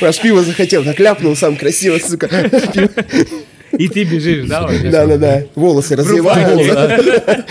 [0.00, 2.28] Аж пиво захотел, так ляпнул сам красиво, сука.
[3.78, 4.66] И ты бежишь, да?
[4.66, 4.90] вот?
[4.90, 5.42] Да, да, да.
[5.54, 7.44] Волосы развиваются.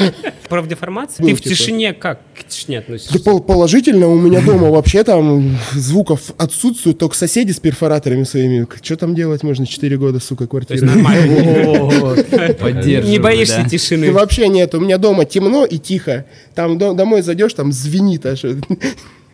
[0.49, 1.25] Про деформацию?
[1.25, 3.19] Ты в тишине как к тишине Да относишься?
[3.23, 8.67] пол- положительно, у меня дома вообще там звуков отсутствует, только соседи с перфораторами своими.
[8.81, 10.85] Что там делать можно 4 года, сука, То есть квартира?
[10.85, 12.15] нормально.
[12.59, 13.69] Поддерживаю, Не боишься да.
[13.69, 14.11] тишины?
[14.11, 16.25] Вообще нет, у меня дома темно и тихо.
[16.53, 18.43] Там до- домой зайдешь, там звенит аж.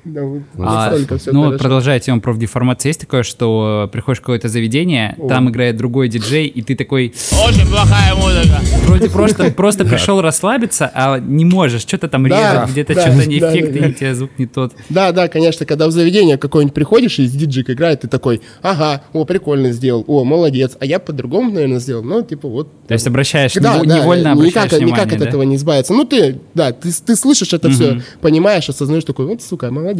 [0.03, 0.95] Да, вот А,
[1.27, 1.57] ну, хорошо.
[1.59, 6.47] продолжая тему профдеформации, есть такое, что э, приходишь в какое-то заведение, там играет другой диджей,
[6.47, 7.13] и ты такой...
[7.47, 8.59] Очень плохая музыка.
[8.85, 13.51] Вроде просто, просто пришел расслабиться, а не можешь, что-то там режет, где-то что-то не да.
[13.53, 14.73] не тебе звук не тот.
[14.89, 19.23] Да, да, конечно, когда в заведение какое-нибудь приходишь, и диджик играет, ты такой, ага, о,
[19.25, 22.03] прикольно сделал, о, молодец, а я по-другому, наверное, сделал.
[22.03, 22.69] Ну, типа, вот.
[22.87, 25.27] То есть обращаешь, невольно никак, обращаешь никак внимание, от да?
[25.27, 25.93] этого не избавиться.
[25.93, 29.90] Ну, ты, да, ты, ты слышишь это все, понимаешь, осознаешь такой, вот, сука, молодец.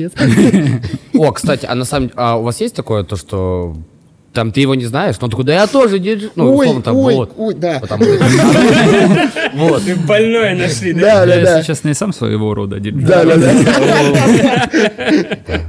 [1.14, 3.76] О, кстати, а на самом деле, а у вас есть такое, то, что
[4.34, 6.30] там ты его не знаешь, но он такой, да я тоже диджей.
[6.36, 7.34] Ну, ой, условно, там, ой, вот.
[7.38, 7.80] ой, да.
[7.82, 9.84] Потому что- Вот.
[9.84, 11.00] Ты больное нашли, да?
[11.02, 11.58] Да, да, Я, да.
[11.58, 13.04] если честно, и сам своего рода диджей.
[13.06, 14.70] Да, да, да.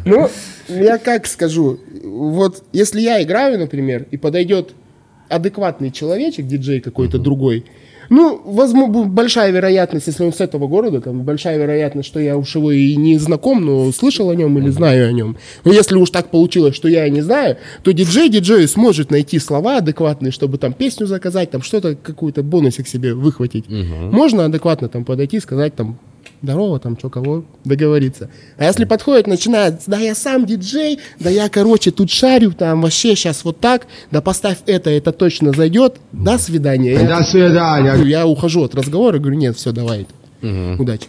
[0.04, 0.30] Ну,
[0.68, 4.74] я как скажу, вот если я играю, например, и подойдет
[5.28, 7.64] адекватный человечек, диджей какой-то другой,
[8.12, 12.54] ну, возможно, большая вероятность, если он с этого города, там, большая вероятность, что я уж
[12.54, 15.38] его и не знаком, но слышал о нем или знаю о нем.
[15.64, 19.78] Но если уж так получилось, что я не знаю, то диджей диджею сможет найти слова
[19.78, 23.64] адекватные, чтобы там песню заказать, там что-то, какую-то бонусик себе выхватить.
[23.68, 25.98] Можно адекватно там подойти, сказать там,
[26.42, 28.28] здорово, там, что, кого, договориться.
[28.58, 33.14] А если подходит, начинает, да я сам диджей, да я, короче, тут шарю, там, вообще
[33.14, 36.92] сейчас вот так, да поставь это, это точно зайдет, до свидания.
[36.94, 37.94] Я- До свидания.
[38.04, 40.06] я ухожу от разговора, говорю, нет, все, давай,
[40.42, 41.06] удачи.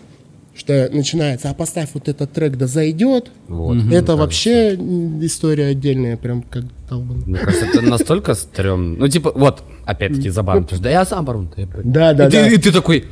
[0.55, 3.31] Что начинается, а поставь вот этот трек, да зайдет.
[3.47, 3.75] Вот.
[3.91, 7.23] Это вообще история отдельная, прям как долбанный.
[7.25, 8.97] Мне кажется, это настолько стрёмно.
[8.99, 10.67] Ну, типа, вот, опять-таки, забавно.
[10.79, 11.49] Да я сам барон.
[11.83, 12.47] да Да, да.
[12.49, 13.05] И ты такой,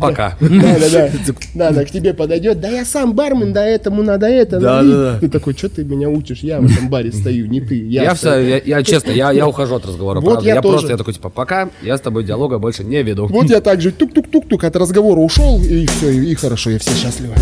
[0.00, 0.36] пока.
[0.40, 1.08] Да, да, да.
[1.54, 2.60] Да, да, к тебе подойдет.
[2.60, 4.60] Да я сам бармен, да этому надо это.
[4.60, 4.92] Да, налить».
[4.92, 5.18] да, да.
[5.20, 6.40] Ты такой, что ты меня учишь?
[6.40, 7.76] Я в этом баре стою, не ты.
[7.86, 8.48] Я все, стою».
[8.48, 10.20] я, я честно, я, я ухожу от разговора.
[10.20, 10.92] Вот я я просто, тоже.
[10.92, 13.26] я такой, типа, пока, я с тобой диалога больше не веду.
[13.26, 17.34] Вот я так же тук-тук-тук-тук от разговора ушел, и все, и, хорошо, и все счастливы.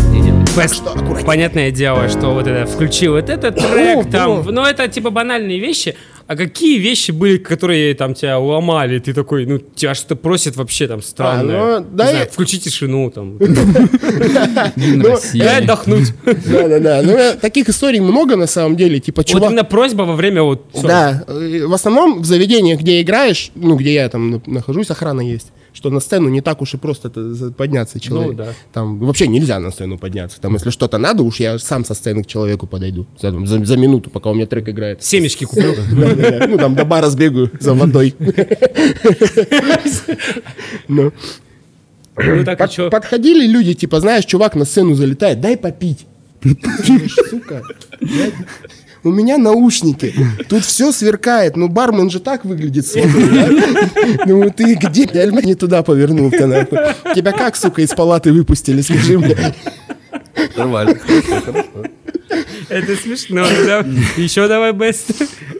[1.25, 5.95] Понятное дело, что вот это включил вот этот трек там, ну это типа банальные вещи,
[6.27, 10.87] а какие вещи были, которые там тебя ломали, ты такой, ну тебя что-то просит вообще
[10.87, 13.37] там странное, А, ну, да и- знаю, включи тишину там,
[14.75, 16.13] Ну, дай отдохнуть.
[16.25, 17.01] Да, да, да.
[17.03, 18.99] Ну, э, таких историй много на самом деле.
[18.99, 19.51] Типа, Вот чувак...
[19.51, 20.65] именно просьба во время вот.
[20.83, 25.21] Да, э, в основном в заведениях, где играешь, ну, где я там на- нахожусь, охрана
[25.21, 25.47] есть.
[25.77, 27.11] Что на сцену не так уж и просто
[27.55, 28.35] подняться человек.
[28.35, 28.47] да.
[28.73, 30.41] Там вообще нельзя на сцену подняться.
[30.41, 33.05] Там, если что-то надо, уж я сам со сцены к человеку подойду.
[33.21, 35.03] За, за- за минуту, пока у меня трек играет.
[35.03, 36.47] Семечки да.
[36.47, 38.15] Ну, там до бара сбегаю за водой.
[40.87, 41.11] Ну.
[42.17, 42.89] Ну так Под-?
[42.89, 46.07] Подходили люди, типа, знаешь, чувак на сцену залетает, дай попить.
[47.29, 47.61] Сука.
[49.07, 50.13] У меня наушники,
[50.49, 52.85] тут все сверкает, ну бармен же так выглядит?
[54.25, 55.09] Ну ты где?
[55.13, 56.77] Я не туда повернул-то, нахуй.
[57.15, 59.37] Тебя как, сука, из палаты выпустили, скажи мне.
[60.57, 60.97] Нормально,
[61.45, 61.63] хорошо.
[62.69, 63.41] Это смешно?
[64.17, 65.11] Еще давай бест.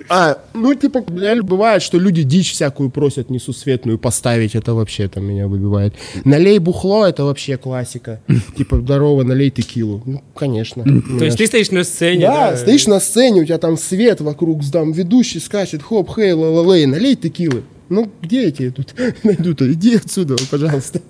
[0.10, 5.26] А, ну, типа, реально бывает, что люди дичь всякую просят несусветную поставить, это вообще там
[5.26, 5.94] меня выбивает.
[6.24, 8.22] Налей бухло, это вообще классика.
[8.58, 10.02] Типа, здорово, налей текилу.
[10.06, 10.84] Ну, конечно.
[10.84, 14.62] То есть ты стоишь на сцене, Да, стоишь на сцене, у тебя там свет вокруг,
[14.72, 17.64] там ведущий скачет, хоп, хей, ла ла налей текилы.
[17.90, 19.72] Ну, где тебе тут найду-то?
[19.72, 21.02] Иди отсюда, пожалуйста.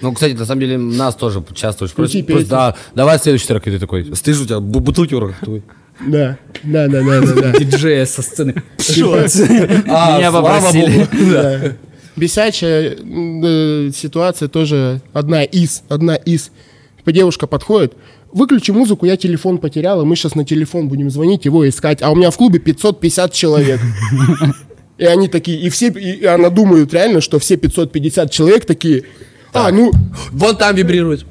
[0.00, 2.26] Ну, кстати, на самом деле, нас тоже часто очень просят.
[2.26, 2.48] просто.
[2.48, 5.60] Да, давай следующий трек, и ты такой, стыжу у тебя, бу- бутылки в руках твои.
[6.06, 7.52] Да, да, да, да, да.
[7.58, 8.54] Диджея со сцены.
[9.88, 11.76] А, Меня попросили.
[12.16, 16.50] Бесячая э, ситуация тоже одна из, одна из.
[16.98, 17.94] Типа девушка подходит,
[18.32, 22.16] выключи музыку, я телефон потеряла, мы сейчас на телефон будем звонить, его искать, а у
[22.16, 23.80] меня в клубе 550 человек.
[24.98, 29.04] И они такие, и все, и она думает реально, что все 550 человек такие,
[29.52, 29.92] а, ну,
[30.32, 31.24] Вон там вибрирует.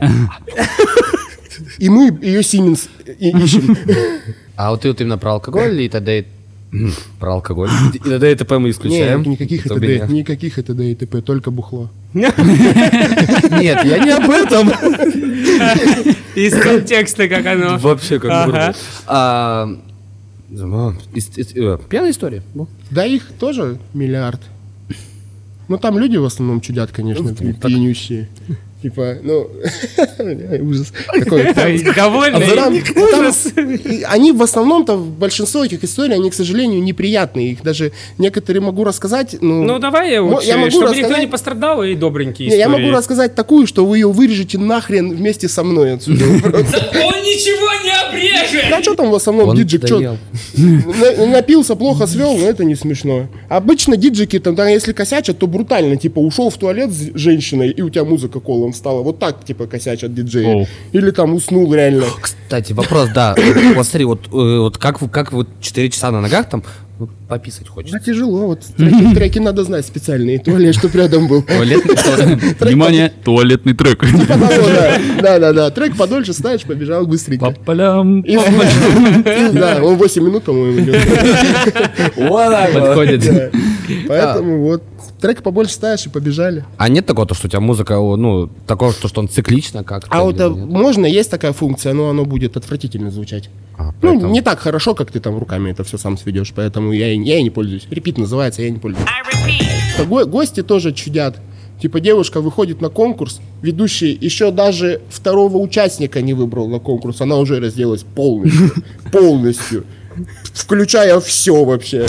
[1.78, 3.78] и мы ее Сименс ищем.
[4.56, 6.26] А вот ты вот именно про алкоголь и т.д.
[7.20, 7.70] Про алкоголь.
[7.94, 8.32] И т.д.
[8.32, 8.60] и т.п.
[8.60, 9.20] мы исключаем.
[9.20, 11.90] Нет, никаких не- никаких ЭТД и ТП, только бухло.
[12.14, 12.36] Нет,
[13.86, 14.70] я не об этом.
[16.36, 17.78] Из контекста, как оно.
[17.78, 18.76] Вообще как.
[19.08, 19.70] А,
[20.50, 22.42] э, Пьяная история.
[22.92, 24.42] Да их тоже миллиард.
[25.68, 28.30] Ну там люди в основном чудят, конечно, пи- пьянющие.
[28.82, 29.50] Типа, ну,
[30.62, 30.94] ужас.
[31.08, 32.38] Какой Ой, Довольно?
[32.38, 33.48] А там- там- Ужас.
[34.08, 37.54] они в основном-то, большинство этих историй, они, к сожалению, неприятные.
[37.54, 39.36] Их даже некоторые могу рассказать.
[39.42, 42.56] Ну, Ну давай я лучше, я могу чтобы никто рассказать- не пострадал, и добренькие Не,
[42.58, 42.84] я истории.
[42.84, 46.24] могу рассказать такую, что вы ее вырежете нахрен вместе со мной отсюда.
[46.26, 46.32] Он
[47.24, 48.70] ничего не обрежет!
[48.70, 50.18] Да что там в основном диджик, что
[51.28, 53.28] напился, плохо свел, но это не смешно.
[53.50, 57.90] Обычно диджики, там, если косячат, то брутально, типа ушел в туалет с женщиной, и у
[57.90, 59.02] тебя музыка колом встала.
[59.02, 60.46] Вот так, типа, косячат диджеи.
[60.46, 60.68] Оу.
[60.94, 62.06] Или там уснул реально.
[62.22, 63.36] Кстати, вопрос, да.
[63.76, 66.64] Вот смотри, вот, э, вот как, вы- как вот 4 часа на ногах там
[67.28, 68.00] пописать Да хочется.
[68.00, 71.42] тяжело, вот треки, треки надо знать специальные, туалет, чтобы рядом был.
[71.44, 72.62] Туалетный туалет.
[72.62, 74.06] Внимание, туалетный трек.
[74.06, 74.98] Типа того, да.
[75.22, 75.70] Да, да, да.
[75.72, 77.52] Трек подольше ставишь, побежал быстренько.
[77.52, 78.22] По полям.
[78.22, 78.38] И-
[79.54, 80.96] Да, он 8 минут, по-моему, идет.
[82.16, 83.22] Подходит.
[83.26, 83.50] Да.
[84.08, 84.84] Поэтому вот
[85.22, 86.66] трек побольше ставишь и побежали.
[86.78, 90.10] А нет такого, то, что у тебя музыка, ну, такого, что, он циклично как-то?
[90.12, 93.50] А вот а, можно, есть такая функция, но оно будет отвратительно звучать.
[93.78, 97.12] А, Ну, не так хорошо, как ты там руками это все сам сведешь, поэтому я,
[97.14, 97.88] и- я и не пользуюсь.
[97.90, 99.08] Репит называется, я не пользуюсь.
[100.08, 101.38] Го- Гости тоже чудят.
[101.82, 107.38] Типа девушка выходит на конкурс, ведущий еще даже второго участника не выбрал на конкурс, она
[107.38, 108.72] уже разделась полностью.
[109.12, 109.84] Полностью.
[110.54, 112.08] Включая все вообще.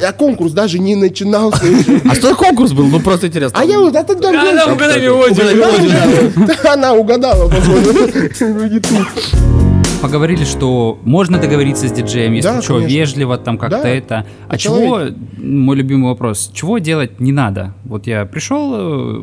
[0.00, 1.60] А конкурс даже не начинался.
[2.08, 2.86] А что конкурс был?
[2.86, 3.58] Ну, просто интересно.
[3.60, 6.32] А я вот это мелодию.
[6.36, 6.46] Да.
[6.62, 7.92] Да, Она угадала, походу.
[10.00, 10.12] Ну, не.
[10.12, 12.94] Поговорили, что можно договориться с диджеем, если Да, что, конечно.
[12.96, 13.88] вежливо там как-то Да.
[13.88, 14.26] это.
[14.48, 15.00] А По чего,
[15.38, 17.74] мой любимый вопрос, чего делать не надо?
[17.84, 19.22] Вот я пришел, э,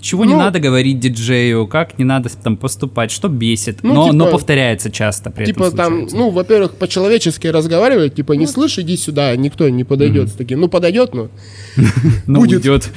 [0.00, 4.12] чего не Ну, надо говорить диджею, как не надо там поступать, что бесит, Ну, но,
[4.12, 6.16] но типа- повторяется часто при Типа этом там, случается.
[6.16, 10.60] ну, во-первых, по-человечески разговаривать, типа, не слышь, иди сюда, никто не подойдет с таким.
[10.60, 11.28] Ну, подойдет, но
[12.26, 12.58] Но будет.
[12.64, 12.90] уйдет.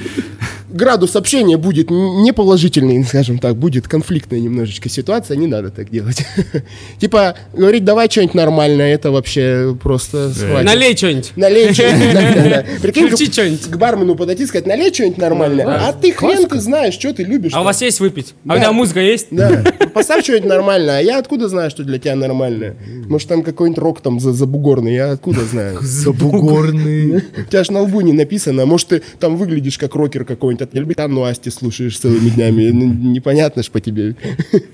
[0.74, 6.24] Градус общения будет н- неположительный, скажем так, будет конфликтная немножечко ситуация, не надо так делать.
[6.98, 10.64] Типа, говорить, давай что-нибудь нормальное, это вообще просто схватит.
[10.66, 11.32] Налей что-нибудь.
[11.36, 12.80] Налей что-нибудь.
[12.82, 13.62] Прикинь, к- что-нибудь.
[13.70, 15.66] к бармену подойти и сказать, налей что-нибудь нормальное.
[15.66, 17.52] А ты хрен ты знаешь, что ты любишь.
[17.54, 18.34] А у вас есть выпить?
[18.48, 19.28] А у тебя музыка есть?
[19.30, 20.98] Да, поставь что-нибудь нормальное.
[20.98, 22.76] А я откуда знаю, что для тебя нормальное?
[23.08, 25.78] Может, там какой-нибудь рок там за- забугорный, я откуда знаю?
[25.80, 27.16] Забугорный.
[27.38, 28.62] У тебя ж на лбу не написано.
[28.62, 32.70] а Может, ты там выглядишь как рокер какой-нибудь, а ты Эльбитану Асти слушаешь целыми днями.
[32.70, 34.16] Ну, непонятно ж по тебе.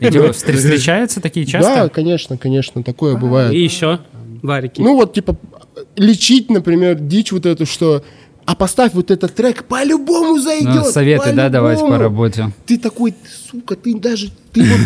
[0.00, 1.88] Вот встр- встречаются такие Да, часто?
[1.88, 3.52] конечно, конечно, такое бывает.
[3.52, 4.00] И еще
[4.42, 4.80] варики.
[4.80, 5.36] Ну вот, типа,
[5.96, 8.02] лечить, например, дичь вот эту, что
[8.46, 10.74] а поставь вот этот трек, по-любому зайдет.
[10.74, 12.02] Ну, советы, да, давать по по-любому».
[12.02, 12.52] работе.
[12.66, 13.14] Ты такой,
[13.50, 14.80] сука, ты даже, ты вот...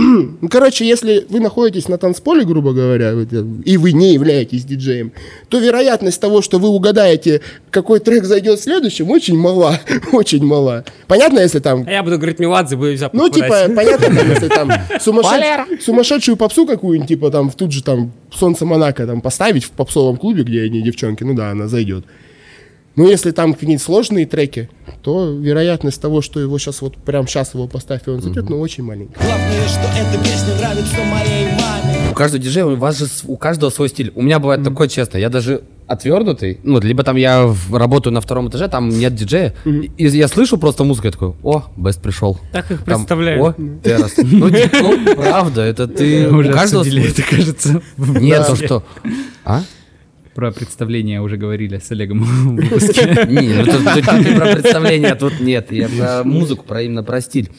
[0.00, 5.12] Ну, короче, если вы находитесь на танцполе, грубо говоря, э, и вы не являетесь диджеем,
[5.48, 9.78] то вероятность того, что вы угадаете, какой трек зайдет следующим, очень мала.
[10.12, 10.84] Очень мала.
[11.06, 14.70] Понятно, если там А я буду говорить Меладзе, буду взять ну, типа, понятно, если там
[15.00, 19.70] сумасшедш- сумасшедшую попсу какую-нибудь, типа, там, в тут же, там, Солнце Монако, там, поставить в
[19.70, 22.04] попсовом клубе, где одни девчонки, ну да, она зайдет.
[22.96, 24.68] Но если там какие-нибудь сложные треки,
[25.02, 28.60] то вероятность того, что его сейчас вот прям сейчас его поставь, и он зайдет, ну,
[28.60, 29.22] очень маленькая.
[29.24, 32.10] Главное, что эта песня нравится моей маме.
[32.10, 34.12] У каждого диджея, у вас же у каждого свой стиль.
[34.14, 38.48] У меня бывает такое, честно, я даже отвернутый, ну, либо там я работаю на втором
[38.48, 42.38] этаже, там нет диджея, и я слышу просто музыку, я такой, о, Бест пришел.
[42.52, 43.44] Так их Там, представляю.
[43.44, 44.12] О, террас.
[44.18, 46.28] Ну, типа, ну, правда, это ты...
[46.28, 47.82] Уже у каждого это, кажется.
[47.96, 48.84] в Нет, то что...
[49.44, 49.62] А?
[50.40, 53.26] Про представление уже говорили с Олегом в выпуске.
[53.28, 55.70] Не, ну тут, не про представление, а тут нет.
[55.70, 57.50] Я про музыку, про именно про стиль.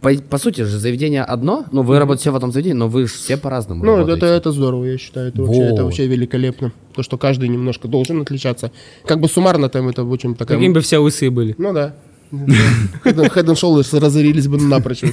[0.00, 3.08] По, по сути же, заведение одно, ну, вы работаете все в одном заведении, но вы
[3.08, 4.26] же все по-разному Ну, это, работаете.
[4.26, 5.30] это, это здорово, я считаю.
[5.30, 6.72] Это вообще, это вообще великолепно.
[6.94, 8.70] То, что каждый немножко должен отличаться.
[9.04, 10.58] Как бы суммарно там это очень такая...
[10.58, 11.56] Какими бы все усы были.
[11.58, 11.96] Ну да.
[12.30, 15.02] Head and Shoulders разорились бы напрочь.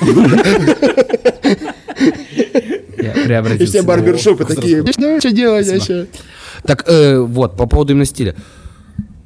[3.28, 6.07] Я И все барбершопы такие, что делать вообще?
[6.70, 8.36] Так, э, вот, по поводу именно стиля.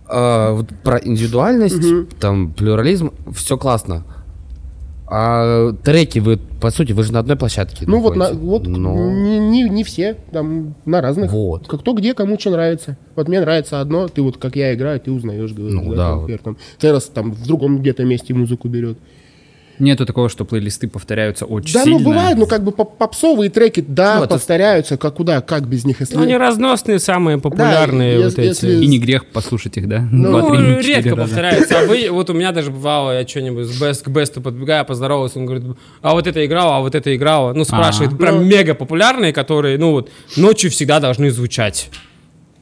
[0.08, 1.84] А, вот про индивидуальность,
[2.22, 4.06] там, плюрализм, все классно.
[5.08, 7.84] А треки вы, по сути, вы же на одной площадке.
[7.86, 11.34] Ну вот, на, вот Но- не, не, не все, там на разных.
[11.34, 11.68] Вот.
[11.68, 12.96] Как кто где, кому что нравится.
[13.18, 16.42] Вот мне нравится одно, ты вот как я играю, ты узнаешь, говоришь, Ну да, вот.
[16.42, 18.98] там, Террас там в другом где-то месте музыку берет.
[19.84, 22.00] Нету такого, что плейлисты повторяются очень Да, сильно.
[22.00, 25.68] ну бывает, ну как бы поп- попсовые треки, да, Ну, это- повторяются, как куда, как
[25.68, 26.16] без них, если...
[26.16, 28.84] Ну, они разносные, самые популярные Да, вот если- эти.
[28.84, 30.08] И не грех послушать их, да?
[30.12, 31.22] Ну, Два, Ну, три, четыре редко раза.
[31.24, 31.80] повторяется.
[31.80, 35.40] А вы, вот у меня даже бывало, я что-нибудь с Best, к Бесту подбегаю, поздоровался,
[35.40, 35.66] он говорит,
[36.02, 37.54] а вот это играло, а вот это играло.
[37.54, 38.16] Ну, спрашивает, А.
[38.16, 38.44] прям Ну.
[38.46, 41.90] мега популярные, которые, ну вот, ночью всегда должны звучать.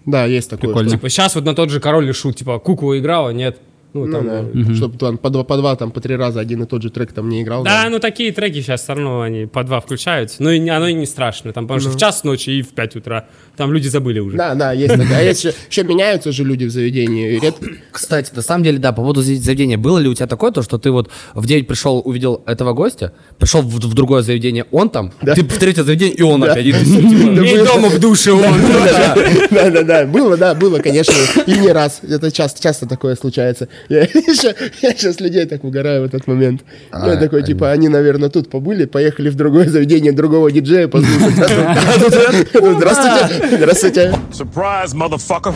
[0.05, 0.69] Да, есть такое.
[0.69, 0.89] Прикольно.
[0.89, 3.57] Типа, сейчас вот на тот же король и шут, типа, кукла играла, нет.
[3.93, 6.39] Ну, Ну, там, да, э, чтобы там по два, по два, там по три раза
[6.39, 7.63] один и тот же трек там не играл.
[7.63, 10.41] Да, ну такие треки сейчас все равно они по два включаются.
[10.41, 11.51] Ну, и оно и не страшно.
[11.51, 11.95] Там, потому что Ну.
[11.95, 13.25] в час ночи и в 5 утра.
[13.57, 14.37] Там люди забыли уже.
[14.37, 15.19] Да, да, есть такая.
[15.19, 17.37] А есть еще, еще меняются же люди в заведении.
[17.39, 17.57] Ред-
[17.91, 19.77] Кстати, на самом деле, да, по поводу заведения.
[19.77, 23.11] Было ли у тебя такое, то, что ты вот в 9 пришел, увидел этого гостя,
[23.39, 26.65] пришел в, в другое заведение, он там, ты в третье заведение, и он опять.
[26.65, 28.41] И ты, типа, И дома в душе он.
[29.51, 31.13] Да, да, да, было, да, было, конечно,
[31.45, 31.99] и не раз.
[32.07, 33.67] Это часто, часто такое случается.
[33.89, 34.01] Я
[34.81, 36.61] я сейчас людей так угораю в этот момент.
[36.91, 41.39] Я А, такой, типа, они, наверное, тут побыли, поехали в другое заведение другого диджея послушать.
[41.39, 44.13] А а Здравствуйте, здравствуйте.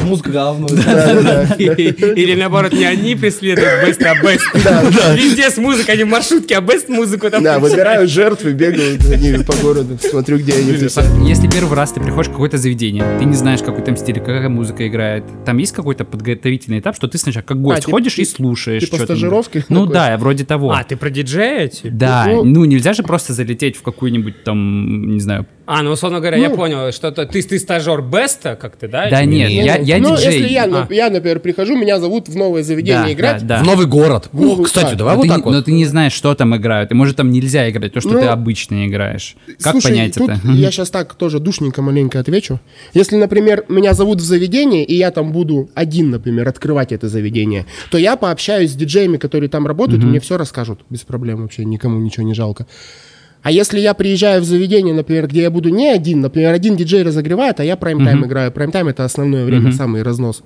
[0.04, 0.68] Музыка говно.
[1.58, 4.46] Или наоборот, не они преследуют Бест, а Бест.
[5.16, 7.44] Везде с музыкой, они в маршрутке, а Бест музыку там.
[7.44, 10.72] Да, выбираю жертвы, бегаю они по городу, смотрю, где они.
[11.28, 14.50] Если первый раз ты приходишь в какое-то заведение, ты не знаешь, какой там стиль, какая
[14.50, 18.36] музыка играет, там есть какой-то подготовительный этап, что ты сначала как гость типа- ходишь и
[18.36, 18.84] слушаешь.
[18.84, 19.06] что там.
[19.06, 19.94] стажировки Ну такой?
[19.94, 20.72] да, вроде того.
[20.72, 21.68] А, ты про диджея?
[21.68, 21.96] типа?
[21.96, 25.46] Да, Ну, ну нельзя же просто залететь в какую-нибудь там, не знаю.
[25.68, 29.10] А, ну, условно говоря, я понял, что то ты, ты стажер Беста, как ты, да?
[29.10, 30.34] Да нет, я, я ну, диджей.
[30.42, 30.88] если я, А.
[30.94, 33.48] я, например, прихожу, меня зовут в новое заведение Да, играть.
[33.48, 33.64] да, да.
[33.64, 34.30] В новый город.
[34.32, 34.96] Ну, О, кстати, да.
[34.98, 35.66] давай но, вот ты, так не- но вот.
[35.66, 36.92] ты не знаешь, что там играют.
[36.92, 39.36] И может там нельзя играть то, что Ну, ты обычно играешь.
[39.60, 40.48] Как Слушай, понять тут это?
[40.52, 42.60] я сейчас так тоже душненько маленько отвечу.
[42.94, 47.66] Если, например, меня зовут в заведение, и я там буду один, например, открывать это заведение,
[47.90, 51.66] то я пообщаюсь с диджеями, которые там работают, и мне все расскажут без проблем вообще,
[51.66, 52.68] никому ничего не жалко.
[53.46, 57.04] А если я приезжаю в заведение, например, где я буду не один, например, один диджей
[57.04, 60.42] разогревает, а я прайм-тайм играю, прайм-тайм это основное время, самый разнос,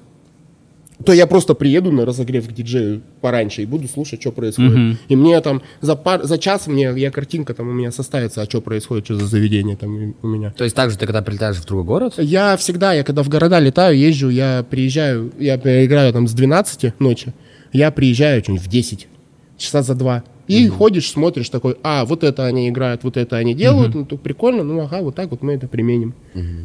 [1.06, 4.98] то я просто приеду на разогрев к диджею пораньше и буду слушать, что происходит.
[5.08, 8.46] И мне там за, пар, за час мне, я картинка там у меня составится, а
[8.46, 10.52] что происходит, что за заведение там у меня.
[10.58, 13.30] То есть так же ты, когда прилетаешь в другой город, Я всегда, я когда в
[13.30, 17.34] города летаю, езжу, я приезжаю, я играю там с 12 ночи,
[17.72, 19.08] я приезжаю что-нибудь в 10,
[19.56, 20.26] часа за два.
[20.50, 24.18] И ходишь, смотришь такой, а, вот это они играют, вот это они делают, ну, то
[24.18, 26.16] прикольно, ну, ага, вот так вот мы это применим.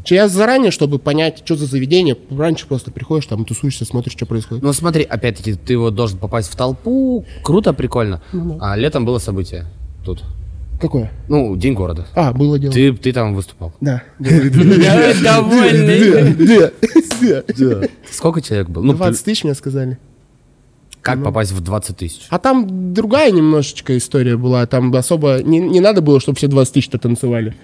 [0.05, 4.25] Че, Я заранее, чтобы понять, что за заведение, раньше просто приходишь, там, тусуешься, смотришь, что
[4.25, 4.65] происходит.
[4.65, 8.23] Ну смотри, опять-таки, ты вот должен попасть в толпу, круто, прикольно.
[8.61, 9.67] А летом было событие
[10.05, 10.25] тут.
[10.81, 11.11] Какое?
[11.29, 12.07] Ну, День города.
[12.15, 12.73] А, было дело.
[12.73, 13.73] Ты, ты там выступал.
[13.81, 14.03] Да.
[14.19, 16.35] Я довольный.
[16.47, 17.89] Да, да.
[18.11, 18.83] Сколько человек был?
[18.83, 19.99] Ну, 20 тысяч мне сказали.
[21.05, 22.23] Как попасть в 20 тысяч?
[22.31, 24.67] А там другая немножечко история была.
[24.67, 27.55] Там особо не, не надо было, чтобы все 20 тысяч-то танцевали.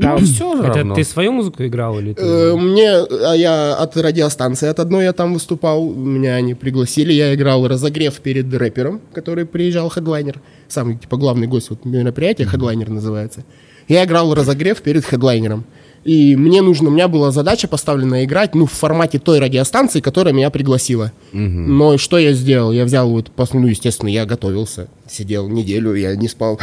[0.00, 0.94] Там Все же Это равно.
[0.94, 2.22] ты свою музыку играл или ты?
[2.22, 7.34] Э, Мне, а я от радиостанции от одной я там выступал, меня они пригласили, я
[7.34, 13.44] играл разогрев перед рэпером, который приезжал, хедлайнер, самый, типа, главный гость вот мероприятия, хедлайнер называется.
[13.88, 15.64] Я играл разогрев перед хедлайнером.
[16.04, 20.32] И мне нужно, у меня была задача поставлена играть, ну, в формате той радиостанции, которая
[20.32, 21.12] меня пригласила.
[21.32, 22.72] Но что я сделал?
[22.72, 26.58] Я взял вот, ну, естественно, я готовился, сидел неделю, я не спал.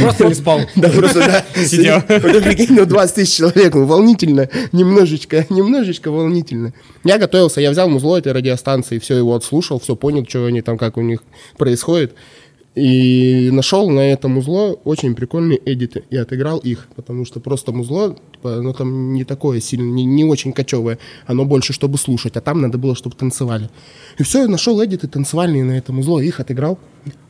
[0.00, 0.60] Просто не спал.
[0.76, 1.44] Да, просто, да.
[1.64, 2.00] Сидел.
[2.02, 6.72] Прикинь, ну, 20 тысяч человек, ну, волнительно, немножечко, немножечко волнительно.
[7.04, 10.78] Я готовился, я взял музло этой радиостанции, все его отслушал, все понял, что они там,
[10.78, 11.24] как у них
[11.58, 12.14] происходит.
[12.74, 18.16] И нашел на это музло очень прикольные эдиты и отыграл их, потому что просто музло,
[18.32, 22.40] типа, оно там не такое сильно, не, не очень кочевое, оно больше, чтобы слушать, а
[22.40, 23.68] там надо было, чтобы танцевали.
[24.18, 26.78] И все, я нашел эдиты танцевальные на это музло, их отыграл.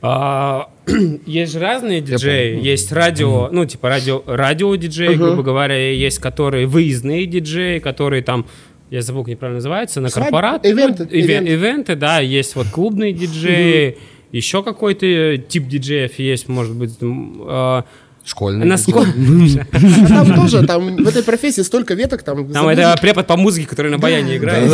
[0.01, 0.68] А,
[1.26, 2.62] есть же разные диджеи.
[2.62, 5.24] Есть радио, ну, типа радио, радио диджеи, Ага.
[5.26, 8.47] грубо говоря, есть которые выездные диджеи, которые там,
[8.90, 10.64] я забыл, как они правильно называются, на корпорат.
[10.64, 11.53] ивенты, ну, ивен- ивенты.
[11.53, 13.99] ивенты, да, есть вот клубные диджеи,
[14.33, 17.85] еще какой-то тип диджеев есть, может быть, а,
[18.24, 18.66] Школьный.
[18.66, 19.11] Насколько...
[20.09, 22.49] Там тоже, там в этой профессии столько веток, там...
[22.53, 24.70] Там это препод по музыке, который на баяне играет.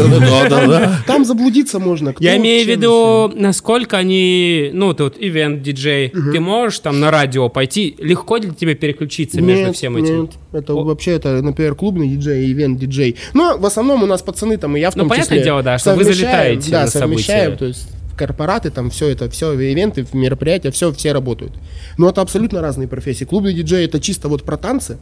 [1.06, 2.14] Там заблудиться можно.
[2.18, 7.48] Я имею в виду, насколько они, ну, вот ивент диджей, ты можешь там на радио
[7.48, 10.22] пойти, легко ли тебе переключиться между всем этим?
[10.22, 13.16] Нет, это вообще, это, например, клубный диджей, ивент-диджей.
[13.34, 15.44] Но в основном у нас пацаны там, и я в Ну, том понятное числе.
[15.44, 17.58] дело, да, что вы залетаете Да, на совмещаем, события.
[17.58, 21.52] то есть корпораты, там все это, все ивенты, мероприятия, все, все работают.
[21.96, 23.24] Но это абсолютно разные профессии.
[23.24, 24.98] Клубный диджей это чисто вот про танцы,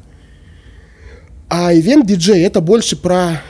[1.48, 3.42] а ивент-диджей это больше про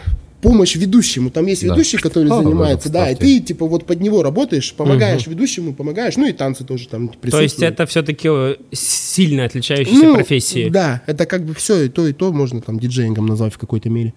[0.42, 1.30] помощь ведущему.
[1.30, 1.72] Там есть Да.
[1.72, 6.16] ведущий, который А, занимается, да, и ты типа вот под него работаешь, помогаешь ведущему, помогаешь,
[6.16, 7.32] ну и танцы тоже там присутствуют.
[7.32, 8.28] То есть это все-таки
[8.72, 10.68] сильно отличающиеся Ну, профессии.
[10.68, 13.88] Да, это как бы все и то, и то можно там диджеингом назвать в какой-то
[13.90, 14.12] мере.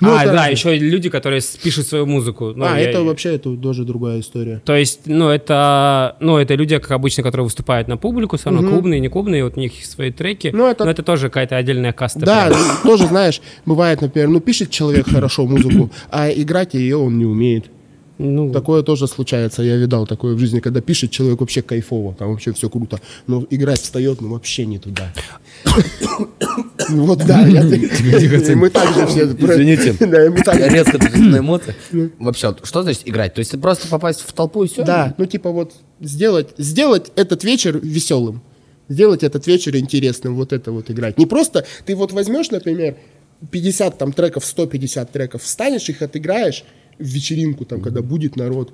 [0.00, 2.52] Ну, а, это да, еще люди, которые пишут свою музыку.
[2.56, 4.60] Ну, а, я- это вообще это тоже другая история.
[4.64, 8.62] То есть, ну, это, ну, это люди, как обычно, которые выступают на публику, все равно
[8.62, 8.70] Мгм.
[8.72, 10.50] клубные, не клубные, вот у них свои треки.
[10.54, 12.20] Ну, это- Но это тоже какая-то отдельная каста.
[12.20, 12.60] Да, прям.
[12.84, 17.66] тоже, знаешь, бывает, например, ну, пишет человек хорошо музыку, а играть ее он не умеет.
[18.22, 22.28] Ну, Такое тоже случается, я видал такое в жизни, когда пишет человек вообще кайфово, там
[22.28, 25.10] вообще все круто, но играть встает, ну, вообще не туда.
[26.92, 27.44] Ну, Вот да,
[28.54, 29.24] мы так же все...
[29.24, 29.94] Извините,
[30.68, 31.74] резко на эмоции.
[32.18, 33.34] Вообще, вот что значит играть?
[33.34, 34.84] То есть это просто попасть в толпу и все?
[34.84, 38.42] Да, ну типа вот сделать, сделать этот вечер веселым,
[38.88, 41.18] сделать этот вечер интересным, вот это вот играть.
[41.18, 42.96] Не просто ты вот возьмешь, например,
[43.50, 46.64] 50 там треков, 150 треков, встанешь их отыграешь
[46.98, 48.72] в вечеринку, там, когда будет народ.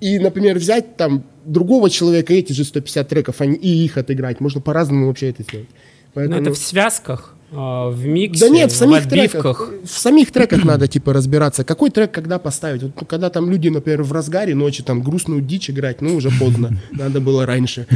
[0.00, 4.40] И, например, взять там другого человека, эти же 150 треков, не- и их отыграть.
[4.40, 5.68] Можно по-разному вообще это сделать.
[6.14, 9.30] Поэтому- это в связках, а, в миксе, да нет, в самих отбивках.
[9.58, 9.70] треках.
[9.84, 12.82] В самих треках надо типа разбираться, какой трек когда поставить.
[12.82, 16.30] Вот, ну, когда там люди, например, в разгаре ночи там грустную дичь играть, ну уже
[16.38, 16.80] поздно.
[16.92, 17.86] Надо было раньше.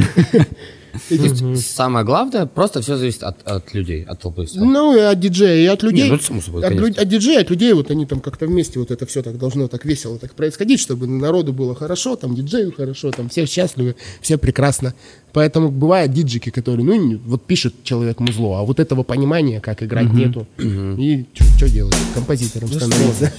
[1.55, 4.45] Самое главное, просто все зависит от, от людей, от толпы.
[4.55, 6.03] Ну и от диджея, и от людей.
[6.03, 8.47] Не, ну, это само собой, от, люд- от диджея, от людей, вот они там как-то
[8.47, 12.35] вместе вот это все так должно так весело так происходить, чтобы народу было хорошо, там
[12.35, 14.93] диджею хорошо, там все счастливы, все прекрасно.
[15.31, 20.11] Поэтому бывают диджики, которые, ну, вот пишет человек музло, а вот этого понимания, как играть,
[20.11, 20.47] нету.
[20.57, 21.25] И
[21.57, 21.95] что делать?
[22.15, 23.31] Композитором становится.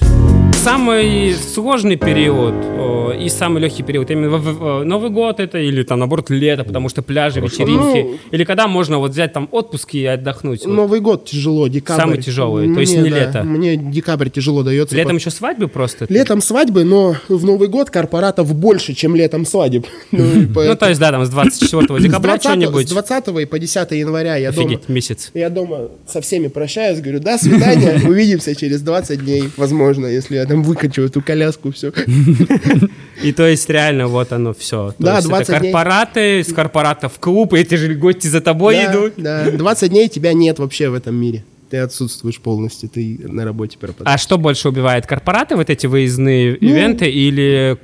[0.62, 5.82] Самый сложный период о, и самый легкий период именно в- в- Новый год это или
[5.82, 8.08] там наоборот лето, потому что пляжи, вечеринки.
[8.08, 10.64] Ну, или когда можно вот взять там отпуск и отдохнуть.
[10.64, 10.74] Вот.
[10.74, 12.00] Новый год тяжело, декабрь.
[12.00, 13.42] Самый тяжелый, то есть Мне, не да, лето.
[13.42, 14.96] Мне декабрь тяжело дается.
[14.96, 16.06] Летом еще свадьбы просто.
[16.08, 19.86] Летом свадьбы, но в Новый год корпоратов больше, чем летом свадеб.
[20.12, 20.24] Ну,
[20.54, 22.88] Ну, то есть, да, там с 24 декабря с 20, что-нибудь.
[22.88, 25.30] С 20 по 10 января я дома, Офигеть, месяц.
[25.34, 30.46] я дома со всеми прощаюсь, говорю, до свидания, увидимся через 20 дней, возможно, если я
[30.46, 31.92] там выкачу эту коляску, все.
[33.22, 34.94] И то есть реально вот оно все.
[34.98, 35.72] Да, есть 20 это дней.
[35.72, 39.12] корпораты, с корпоратов в клуб, эти же гости за тобой Да, идут.
[39.16, 41.44] да, 20 дней тебя нет вообще в этом мире.
[41.70, 44.14] Ты отсутствуешь полностью, ты на работе пропадаешь.
[44.14, 45.06] А что больше убивает?
[45.06, 47.76] Корпораты, вот эти выездные Ну, ивенты, или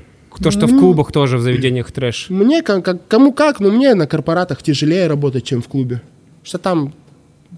[0.43, 2.27] то, что в ну, клубах тоже, в заведениях трэш?
[2.29, 6.03] Мне, как- кому как, но мне на корпоратах тяжелее работать, чем в клубе.
[6.43, 6.93] Что там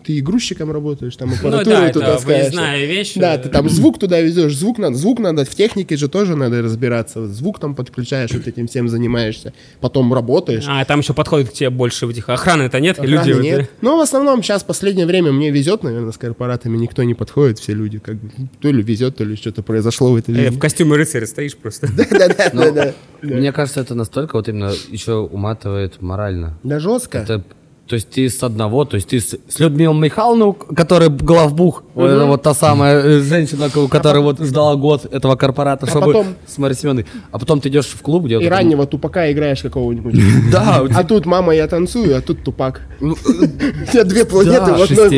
[0.09, 2.45] ты и грузчиком работаешь, там аппаратуру Ну да, ты это таскаешь.
[2.45, 3.13] выездная вещь.
[3.15, 6.35] Да, э, ты там звук туда везешь, звук надо, звук надо, в технике же тоже
[6.35, 7.21] надо разбираться.
[7.21, 9.53] Вот Звук там подключаешь, вот этим всем занимаешься,
[9.83, 10.65] потом работаешь.
[10.67, 12.27] А, там еще подходит к тебе больше в этих...
[12.31, 13.33] Охраны-то нет, Охраны люди...
[13.35, 13.61] вот, нет.
[13.61, 17.59] э, Но в основном сейчас последнее время мне везет, наверное, с корпоратами никто не подходит,
[17.59, 18.31] все люди как бы
[18.63, 20.57] то ли везет, то ли что-то произошло в этой э, жизни.
[20.57, 21.87] В костюме рыцаря стоишь просто.
[21.95, 22.95] Да-да-да.
[23.21, 23.35] Ну.
[23.37, 26.59] Мне кажется, это настолько вот именно еще уматывает морально.
[26.63, 27.19] Да жестко.
[27.19, 27.45] Это
[27.89, 32.05] То есть ты с одного, то есть ты с, с Людмилой Михайловной, которая главбух, вот,
[32.11, 36.07] это вот та самая э, женщина, у которой вот ждала год этого корпората, А чтобы
[36.13, 37.07] потом- с Марьей Семеновной.
[37.33, 38.35] А потом ты идешь в клуб, где...
[38.35, 40.15] И это- раннего тупака играешь какого-нибудь.
[40.53, 42.83] Да, А тут мама, я танцую, а тут тупак.
[43.01, 45.09] У тебя две планеты в одной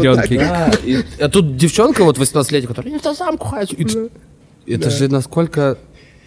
[1.18, 2.93] а тут девчонка вот 18-летняя, которая
[3.41, 3.75] хочу.
[3.75, 4.11] И ты-
[4.68, 5.77] Это же насколько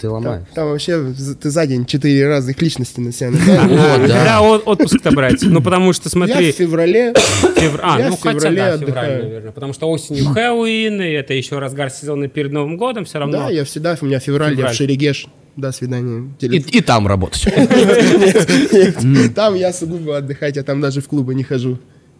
[0.03, 0.43] ты ломаешь.
[0.53, 3.99] Там вообще з- ты за день четыре разных личности на себя А.
[3.99, 5.41] Когда от- отпуск-то брать?
[5.43, 6.47] Ну, потому что, смотри...
[6.47, 7.13] Я в феврале.
[7.13, 9.51] Февр- А, ну в хотя феврале да, февраль, наверное.
[9.53, 13.37] Потому что осенью Хэллоуин, и это еще разгар сезона перед Новым годом, все равно.
[13.37, 15.27] Да, я всегда, у меня февраль, я в Шерегеш.
[15.55, 16.33] До свидания.
[16.41, 17.45] И, и там работать.
[19.35, 21.77] Там я сугубо отдыхать, я там даже в клубы не хожу.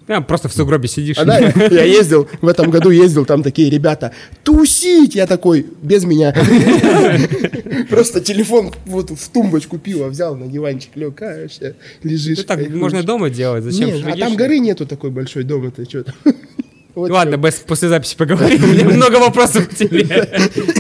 [0.07, 1.17] А, просто в сугробе сидишь.
[1.17, 4.11] А да, я я ездил, в этом году ездил, там такие ребята,
[4.43, 5.15] тусить!
[5.15, 6.34] Я такой, без меня.
[7.89, 12.39] Просто телефон вот в тумбочку пива взял, на диванчик лег, а вообще лежишь.
[12.39, 12.82] Ну, так кайфуешь.
[12.82, 15.86] можно дома делать, зачем а там горы нету такой большой дома, ты
[16.93, 18.63] что Ладно, Бэс, после записи поговорим.
[18.63, 20.05] У меня много вопросов к тебе.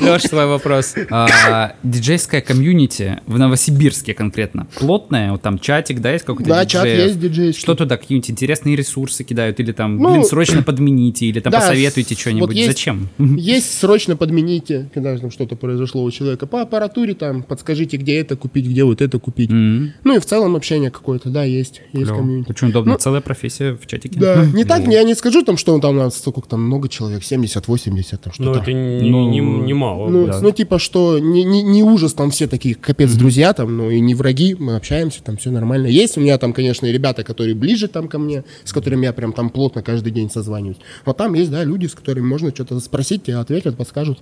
[0.01, 0.93] Леш, свой вопрос.
[1.09, 6.85] А, диджейская комьюнити в Новосибирске конкретно плотная, вот там чатик, да, есть какой-то Да, чат
[6.85, 7.59] есть диджейский.
[7.61, 12.15] Что туда, какие-нибудь интересные ресурсы кидают, или там, Ну, блин, срочно подмените, или там посоветуйте
[12.15, 13.09] что-нибудь, вот есть- зачем?
[13.17, 16.45] Есть срочно подмените, когда там что-то произошло у человека.
[16.45, 19.49] По аппаратуре там подскажите, где это купить, где вот это купить.
[19.49, 21.81] Ну и в целом общение какое-то, да, есть.
[21.93, 22.49] Есть комьюнити.
[22.49, 24.19] Очень удобно, Ну, целая профессия в чатике.
[24.19, 28.17] Да, не так, я не скажу там, что там нас сколько там много человек, 70-80
[28.17, 28.49] там что-то.
[28.51, 30.39] Ну, это не- Ну, не- не мало, Ну, да.
[30.41, 33.99] ну, типа, что не, не, не ужас, там все такие капец друзья там, ну и
[33.99, 35.87] не враги, мы общаемся, там все нормально.
[35.87, 39.13] Есть у меня там, конечно, и ребята, которые ближе там ко мне, с которыми я
[39.13, 40.77] прям там плотно каждый день созваниваюсь.
[41.05, 44.19] Но там есть, да, люди, с которыми можно что-то спросить, тебе ответят, подскажут.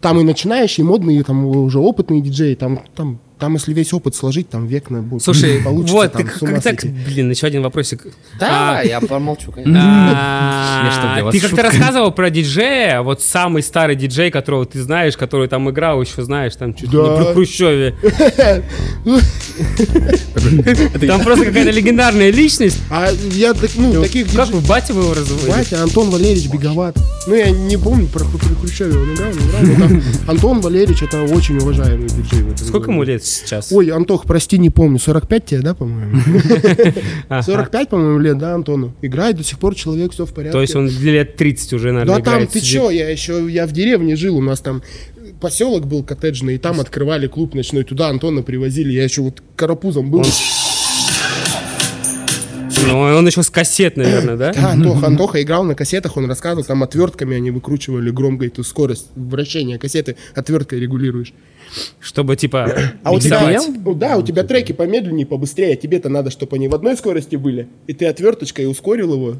[0.00, 4.14] Там и начинающие, и модные, там уже опытные диджеи, там, там, там, если весь опыт
[4.14, 5.22] сложить, там век на будет.
[5.22, 8.06] Слушай, получится, вот, там, ты как так, блин, еще один вопросик.
[8.40, 9.78] Да, А, я помолчу, конечно.
[10.16, 15.68] а, Ты как-то рассказывал про диджея, вот самый старый диджей, которого ты знаешь, который там
[15.70, 17.16] играл, еще знаешь, там чуть ли не Да.
[17.24, 17.94] при Хрущеве.
[21.06, 22.78] Там просто какая-то легендарная личность.
[22.90, 25.50] А я, так, ну, таких Как диджей- вы батя вы его разводите?
[25.52, 26.96] Батя, Антон Валерьевич Беговат.
[27.26, 29.62] Ну, я не помню, про Хрущеве он играл, не играл.
[29.62, 32.44] но там Антон Валерьевич, это очень уважаемый диджей.
[32.56, 33.72] Сколько ему лет сейчас?
[33.72, 34.98] Ой, Антох, прости, не помню.
[34.98, 36.20] 45 тебе, да, по-моему?
[37.42, 38.94] 45, по-моему, лет, да, Антону?
[39.02, 40.52] Играет до сих пор, человек, все в порядке.
[40.52, 43.72] То есть он лет 30 уже, наверное, Да там, ты чё, я еще, я в
[43.72, 44.82] деревне жил, у нас там
[45.40, 50.10] поселок был коттеджный, и там открывали клуб ночной, туда Антона привозили, я еще вот карапузом
[50.10, 50.24] был.
[52.84, 54.52] Ну, он еще с кассет, наверное, да?
[54.52, 59.08] Да, Антоха, Антоха играл на кассетах, он рассказывал, там отвертками они выкручивали громко эту скорость
[59.14, 61.32] вращения кассеты, отверткой регулируешь.
[62.00, 62.70] Чтобы, типа,
[63.02, 66.68] А у тебя, ну да, у тебя треки помедленнее, побыстрее, а тебе-то надо, чтобы они
[66.68, 69.36] в одной скорости были, и ты отверточкой ускорил его.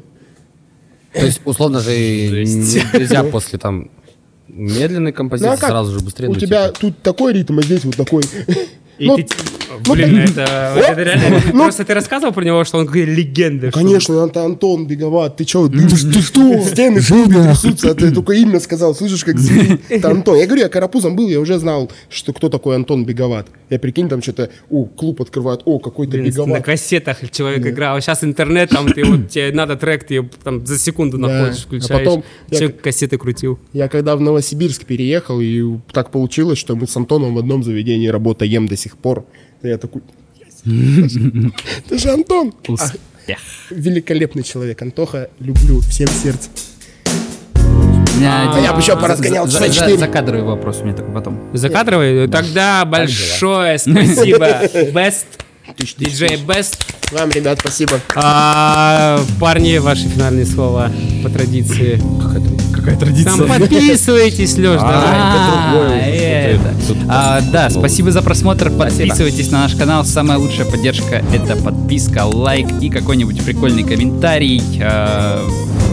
[1.13, 3.89] То есть, условно же, нельзя после там
[4.47, 5.69] медленной Ну, композиции а как?
[5.69, 6.29] сразу же быстрее.
[6.29, 6.79] У ну, тебя типа.
[6.79, 8.23] тут такой ритм, а здесь вот такой.
[8.99, 9.27] И Ну, ты,
[9.85, 10.79] ну, блин, так- это, О!
[10.79, 11.41] это реально...
[11.53, 13.69] Ну, Просто ты рассказывал про него, что он какой легенда.
[13.69, 16.61] что- Конечно, это Антон Беговат, ты чё, ты, ты что?
[16.61, 19.79] Стены трясутся, а ты только имя сказал, слышишь, как зверь.
[19.89, 20.37] Это Антон.
[20.37, 23.47] Я говорю, я карапузом был, я уже знал, что кто такой Антон Беговат.
[23.69, 26.63] Я прикинь, там что-то, о, клуб открывают, о, какой-то Блин, на Беговат.
[26.65, 27.99] кассетах человек играл.
[28.01, 31.27] Сейчас интернет, там ты вот тебе надо трек, ты там за секунду Да.
[31.27, 31.99] находишь, А включаешь.
[32.05, 33.59] потом я- Человек кассеты крутил.
[33.73, 38.07] Я когда в Новосибирск переехал, и так получилось, что мы с Антоном в одном заведении
[38.07, 39.25] работаем до сих пор.
[39.63, 40.01] Я такой,
[40.65, 42.53] это же Антон.
[42.67, 43.37] А, Успех.
[43.71, 44.81] великолепный человек.
[44.81, 46.51] Антоха, люблю всем сердцем.
[48.19, 49.97] А я бы еще поразгонял за- за-.
[49.97, 51.39] Закадровый вопрос у меня такой потом.
[51.53, 52.27] Закадровый?
[52.27, 54.45] Тогда большое спасибо.
[54.93, 55.25] Best.
[55.97, 56.77] Диджей Best.
[57.11, 57.99] Вам, ребят, спасибо.
[58.15, 60.91] А, парни, ваши финальные слова
[61.23, 62.01] по традиции.
[62.73, 63.35] Какая традиция?
[63.37, 66.16] Там подписывайтесь, Леш, давай.
[66.47, 66.73] Это.
[67.07, 68.69] А, Да, спасибо за просмотр.
[68.71, 70.05] Подписывайтесь на наш канал.
[70.05, 74.61] Самая лучшая поддержка— это подписка, лайк и какой-нибудь прикольный комментарий.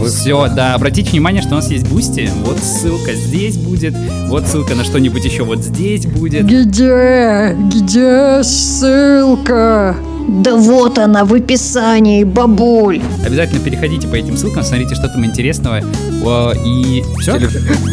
[0.05, 2.29] Все, да, обратите внимание, что у нас есть Бусти.
[2.43, 3.95] Вот ссылка здесь будет.
[4.27, 6.45] Вот ссылка на что-нибудь еще вот здесь будет.
[6.45, 7.55] Где?
[7.55, 9.95] Где ссылка?
[10.27, 13.01] Да вот она в описании, бабуль.
[13.25, 15.81] Обязательно переходите по этим ссылкам, смотрите, что там интересного.
[16.23, 17.37] О, И все.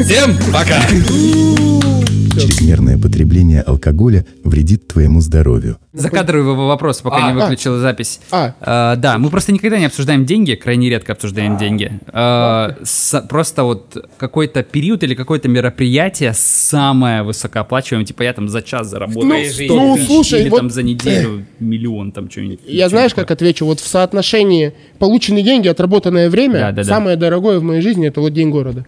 [0.03, 0.81] Всем пока!
[2.35, 5.77] Чрезмерное потребление алкоголя вредит твоему здоровью?
[5.93, 8.21] Закадровый вопрос, пока А, не выключила запись.
[8.31, 8.55] А.
[8.61, 11.93] А, да, мы просто никогда не обсуждаем деньги, крайне редко обсуждаем деньги.
[12.09, 18.63] А, с- просто вот какой-то период или какое-то мероприятие самое высокооплачиваемое, типа я там за
[18.63, 22.61] час заработал Ну, 100 ну, тысяч, слушай, или вот- там за неделю миллион там что-нибудь.
[22.67, 23.67] Я знаешь, как отвечу?
[23.67, 26.85] Вот в соотношении полученные деньги, отработанное время, Да, да, да.
[26.85, 28.87] самое дорогое в моей жизни это вот День города.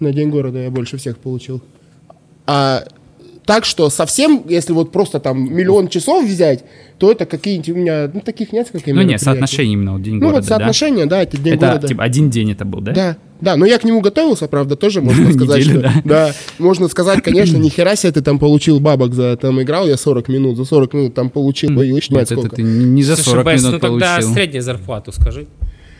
[0.00, 1.62] На День города я больше всех получил.
[2.46, 2.84] А
[3.46, 6.64] так что совсем, если вот просто там миллион часов взять,
[6.98, 9.24] то это какие-нибудь у меня, ну таких несколько Ну не, мероприятий.
[9.24, 11.88] соотношение именно вот день Ну города, вот соотношение, да, это День это города.
[11.88, 12.92] типа один день это был, да?
[12.92, 15.82] Да, да, но я к нему готовился, правда, тоже можно сказать, Неделю, что...
[15.82, 16.02] да.
[16.04, 19.36] Да, можно сказать, конечно, нихера себе ты там получил бабок за...
[19.36, 21.78] Там играл я 40 минут, за 40 минут там получил...
[21.78, 22.56] Очень Нет, это сколько.
[22.56, 24.32] ты не за Слушай, 40 Бэс, минут ну тогда получил.
[24.34, 25.46] среднюю зарплату скажи.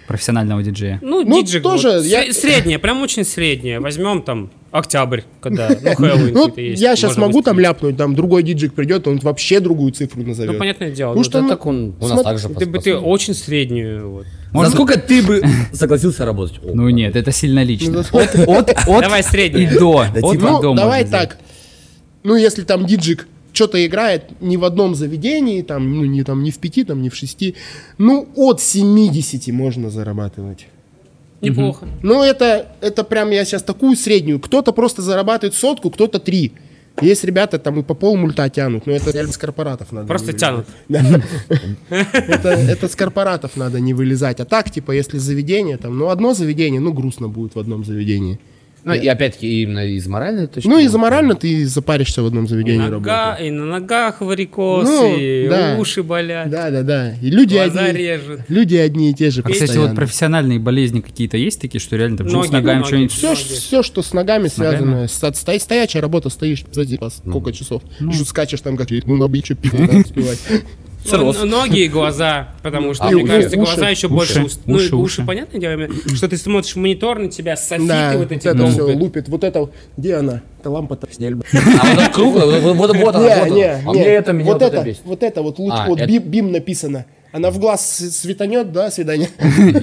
[0.07, 0.99] Профессионального диджея.
[1.03, 3.81] Ну, Ну, диджик тоже вот, я- сре- средняя, прям очень средняя.
[3.81, 6.83] Возьмем там октябрь, когда, ну, Хэллоуин Ну, есть.
[6.83, 10.53] я сейчас могу там ляпнуть, там другой диджик придет, он вообще другую цифру назовет.
[10.53, 11.15] Ну, понятное дело.
[11.15, 14.11] Ну, что, да ну, Так он у нас так же Ты бы ты очень среднюю.
[14.53, 14.67] Вот.
[14.67, 15.43] За сколько ты бы
[15.73, 16.59] согласился работать?
[16.63, 18.01] О, Ну нет, это сильно лично.
[18.01, 18.15] От,
[18.47, 19.79] от, от Давай и среднюю.
[19.79, 20.05] до.
[20.15, 21.39] Да От типа, и Ну, до давай так.
[22.23, 26.51] Ну, если там диджик что-то играет не в одном заведении, там, ну, не, там, не
[26.51, 27.55] в пяти, там, не в шести,
[27.97, 30.67] ну, от 70 можно зарабатывать.
[31.41, 31.87] Неплохо.
[32.03, 34.41] Ну, это, это прям я сейчас такую среднюю.
[34.41, 36.53] Кто-то просто зарабатывает сотку, кто-то три.
[37.01, 40.07] Есть ребята там и по пол мульта тянут, но это реально с корпоратов надо.
[40.07, 40.67] Просто не тянут.
[41.91, 44.39] это с корпоратов надо не вылезать.
[44.41, 48.39] А так, типа, если заведение, там, ну, одно заведение, ну, грустно будет в одном заведении.
[48.85, 51.03] Ну, и опять-таки именно из моральной точки Ну, и за зрения.
[51.03, 53.47] морально ты запаришься в одном И, заведении нога, работать.
[53.47, 55.77] и на ногах варикоз, Ну, и да.
[55.79, 57.15] уши болят, Да, да, да.
[57.23, 58.41] И люди глаза одни, режут.
[58.49, 59.41] люди одни и те же.
[59.41, 59.95] А, кстати, вот постоянно.
[59.97, 62.87] профессиональные болезни какие-то есть такие, что реально там Ноги, с ногами ноги.
[62.89, 63.13] что-нибудь...
[63.13, 64.49] Все, все, что с ногами ногами?
[64.77, 68.13] связано, с, от- сто- стоячая работа, стоишь, сзади вас сколько часов, Ну.
[68.13, 70.05] Скачешь там как ну надо еще пиво надо
[71.11, 74.15] Ну, н- ноги и глаза, потому что, А, мне уши, кажется, уши, глаза еще уши,
[74.15, 74.43] больше...
[74.45, 75.25] ус- Ну, уши, и уши, уши.
[75.27, 78.67] понятное дело, что ты смотришь в монитор на тебя, софиты Да, вот вот эти это
[78.69, 80.41] все лупит, вот это, где она?
[80.61, 81.35] Это лампа-то сняль.
[81.35, 83.55] А вот это круглое, вот, вот, вот она, Не, вот она.
[83.57, 85.87] не, А не, мне это, меня вот вот это это, вот это вот луч, А,
[85.89, 87.05] вот это- бим, бим написано.
[87.33, 89.29] Она в глаз светанет, да, свидание.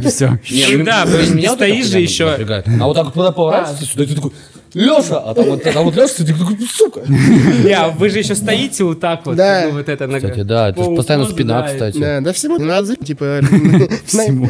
[0.10, 0.40] Все.
[0.50, 2.30] Не, ну, Да, меня вот стоишь же еще.
[2.30, 4.32] А вот так вот куда поворачиваешься сюда, ты такой,
[4.74, 7.02] Леша, а там вот, там вот Леша, ты такой, сука.
[7.08, 9.36] Не, а вы же еще стоите вот так вот.
[9.36, 9.64] Да.
[9.68, 10.20] ну, вот это нога.
[10.20, 11.98] Кстати, да, это По постоянно спина, да, кстати.
[11.98, 13.42] Да, да всему надо, типа,
[14.06, 14.50] Всему.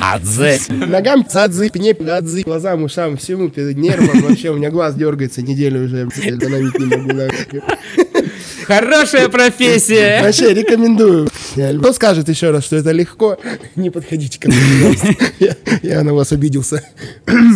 [0.00, 0.58] Адзе.
[0.70, 6.06] ногам цадзы, пне, адзы, глазам, ушам, всему, нервам, вообще у меня глаз дергается неделю уже,
[6.06, 7.32] остановить не могу.
[8.66, 10.22] Хорошая профессия.
[10.22, 11.28] Вообще рекомендую.
[11.54, 13.38] Кто скажет еще раз, что это легко,
[13.76, 16.82] не подходите ко мне, я на вас обиделся.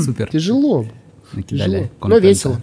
[0.04, 0.28] Супер.
[0.28, 0.86] Тяжело,
[1.32, 2.60] Накидали но весело.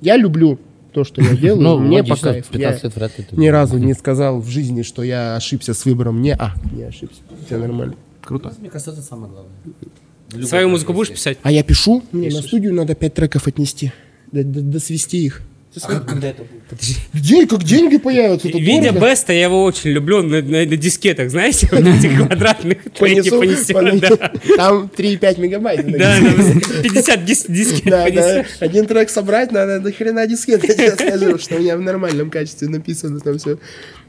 [0.00, 0.58] Я люблю
[0.92, 2.48] то, что я делаю, Ну, мне по кайфу.
[2.48, 5.36] в 15 Я лет вряд ли ты ни разу не сказал в жизни, что я
[5.36, 6.20] ошибся с выбором.
[6.20, 7.20] Не, а, не ошибся.
[7.46, 7.94] Все нормально.
[8.22, 8.52] Круто.
[8.58, 10.46] Мне кажется, это самое главное.
[10.46, 11.38] Свою музыку будешь писать?
[11.42, 13.92] А я пишу, мне на студию надо пять треков отнести,
[15.74, 16.34] д- д-
[16.70, 17.22] досвести их.
[17.22, 19.06] День, как деньги появятся, это Видя дорого.
[19.10, 23.72] Беста, я его очень люблю на, на- на дискетах, знаете, вот этих квадратных Понесу, понесет,
[23.72, 24.16] понесу.
[24.18, 24.32] да.
[24.56, 25.86] Там 3,5 мегабайт.
[25.98, 28.44] Да, да, 50 дис- дискет Да, да.
[28.60, 32.30] Один трек собрать надо до хрена дискет, я тебе скажу, что у меня в нормальном
[32.30, 33.58] качестве написано там все.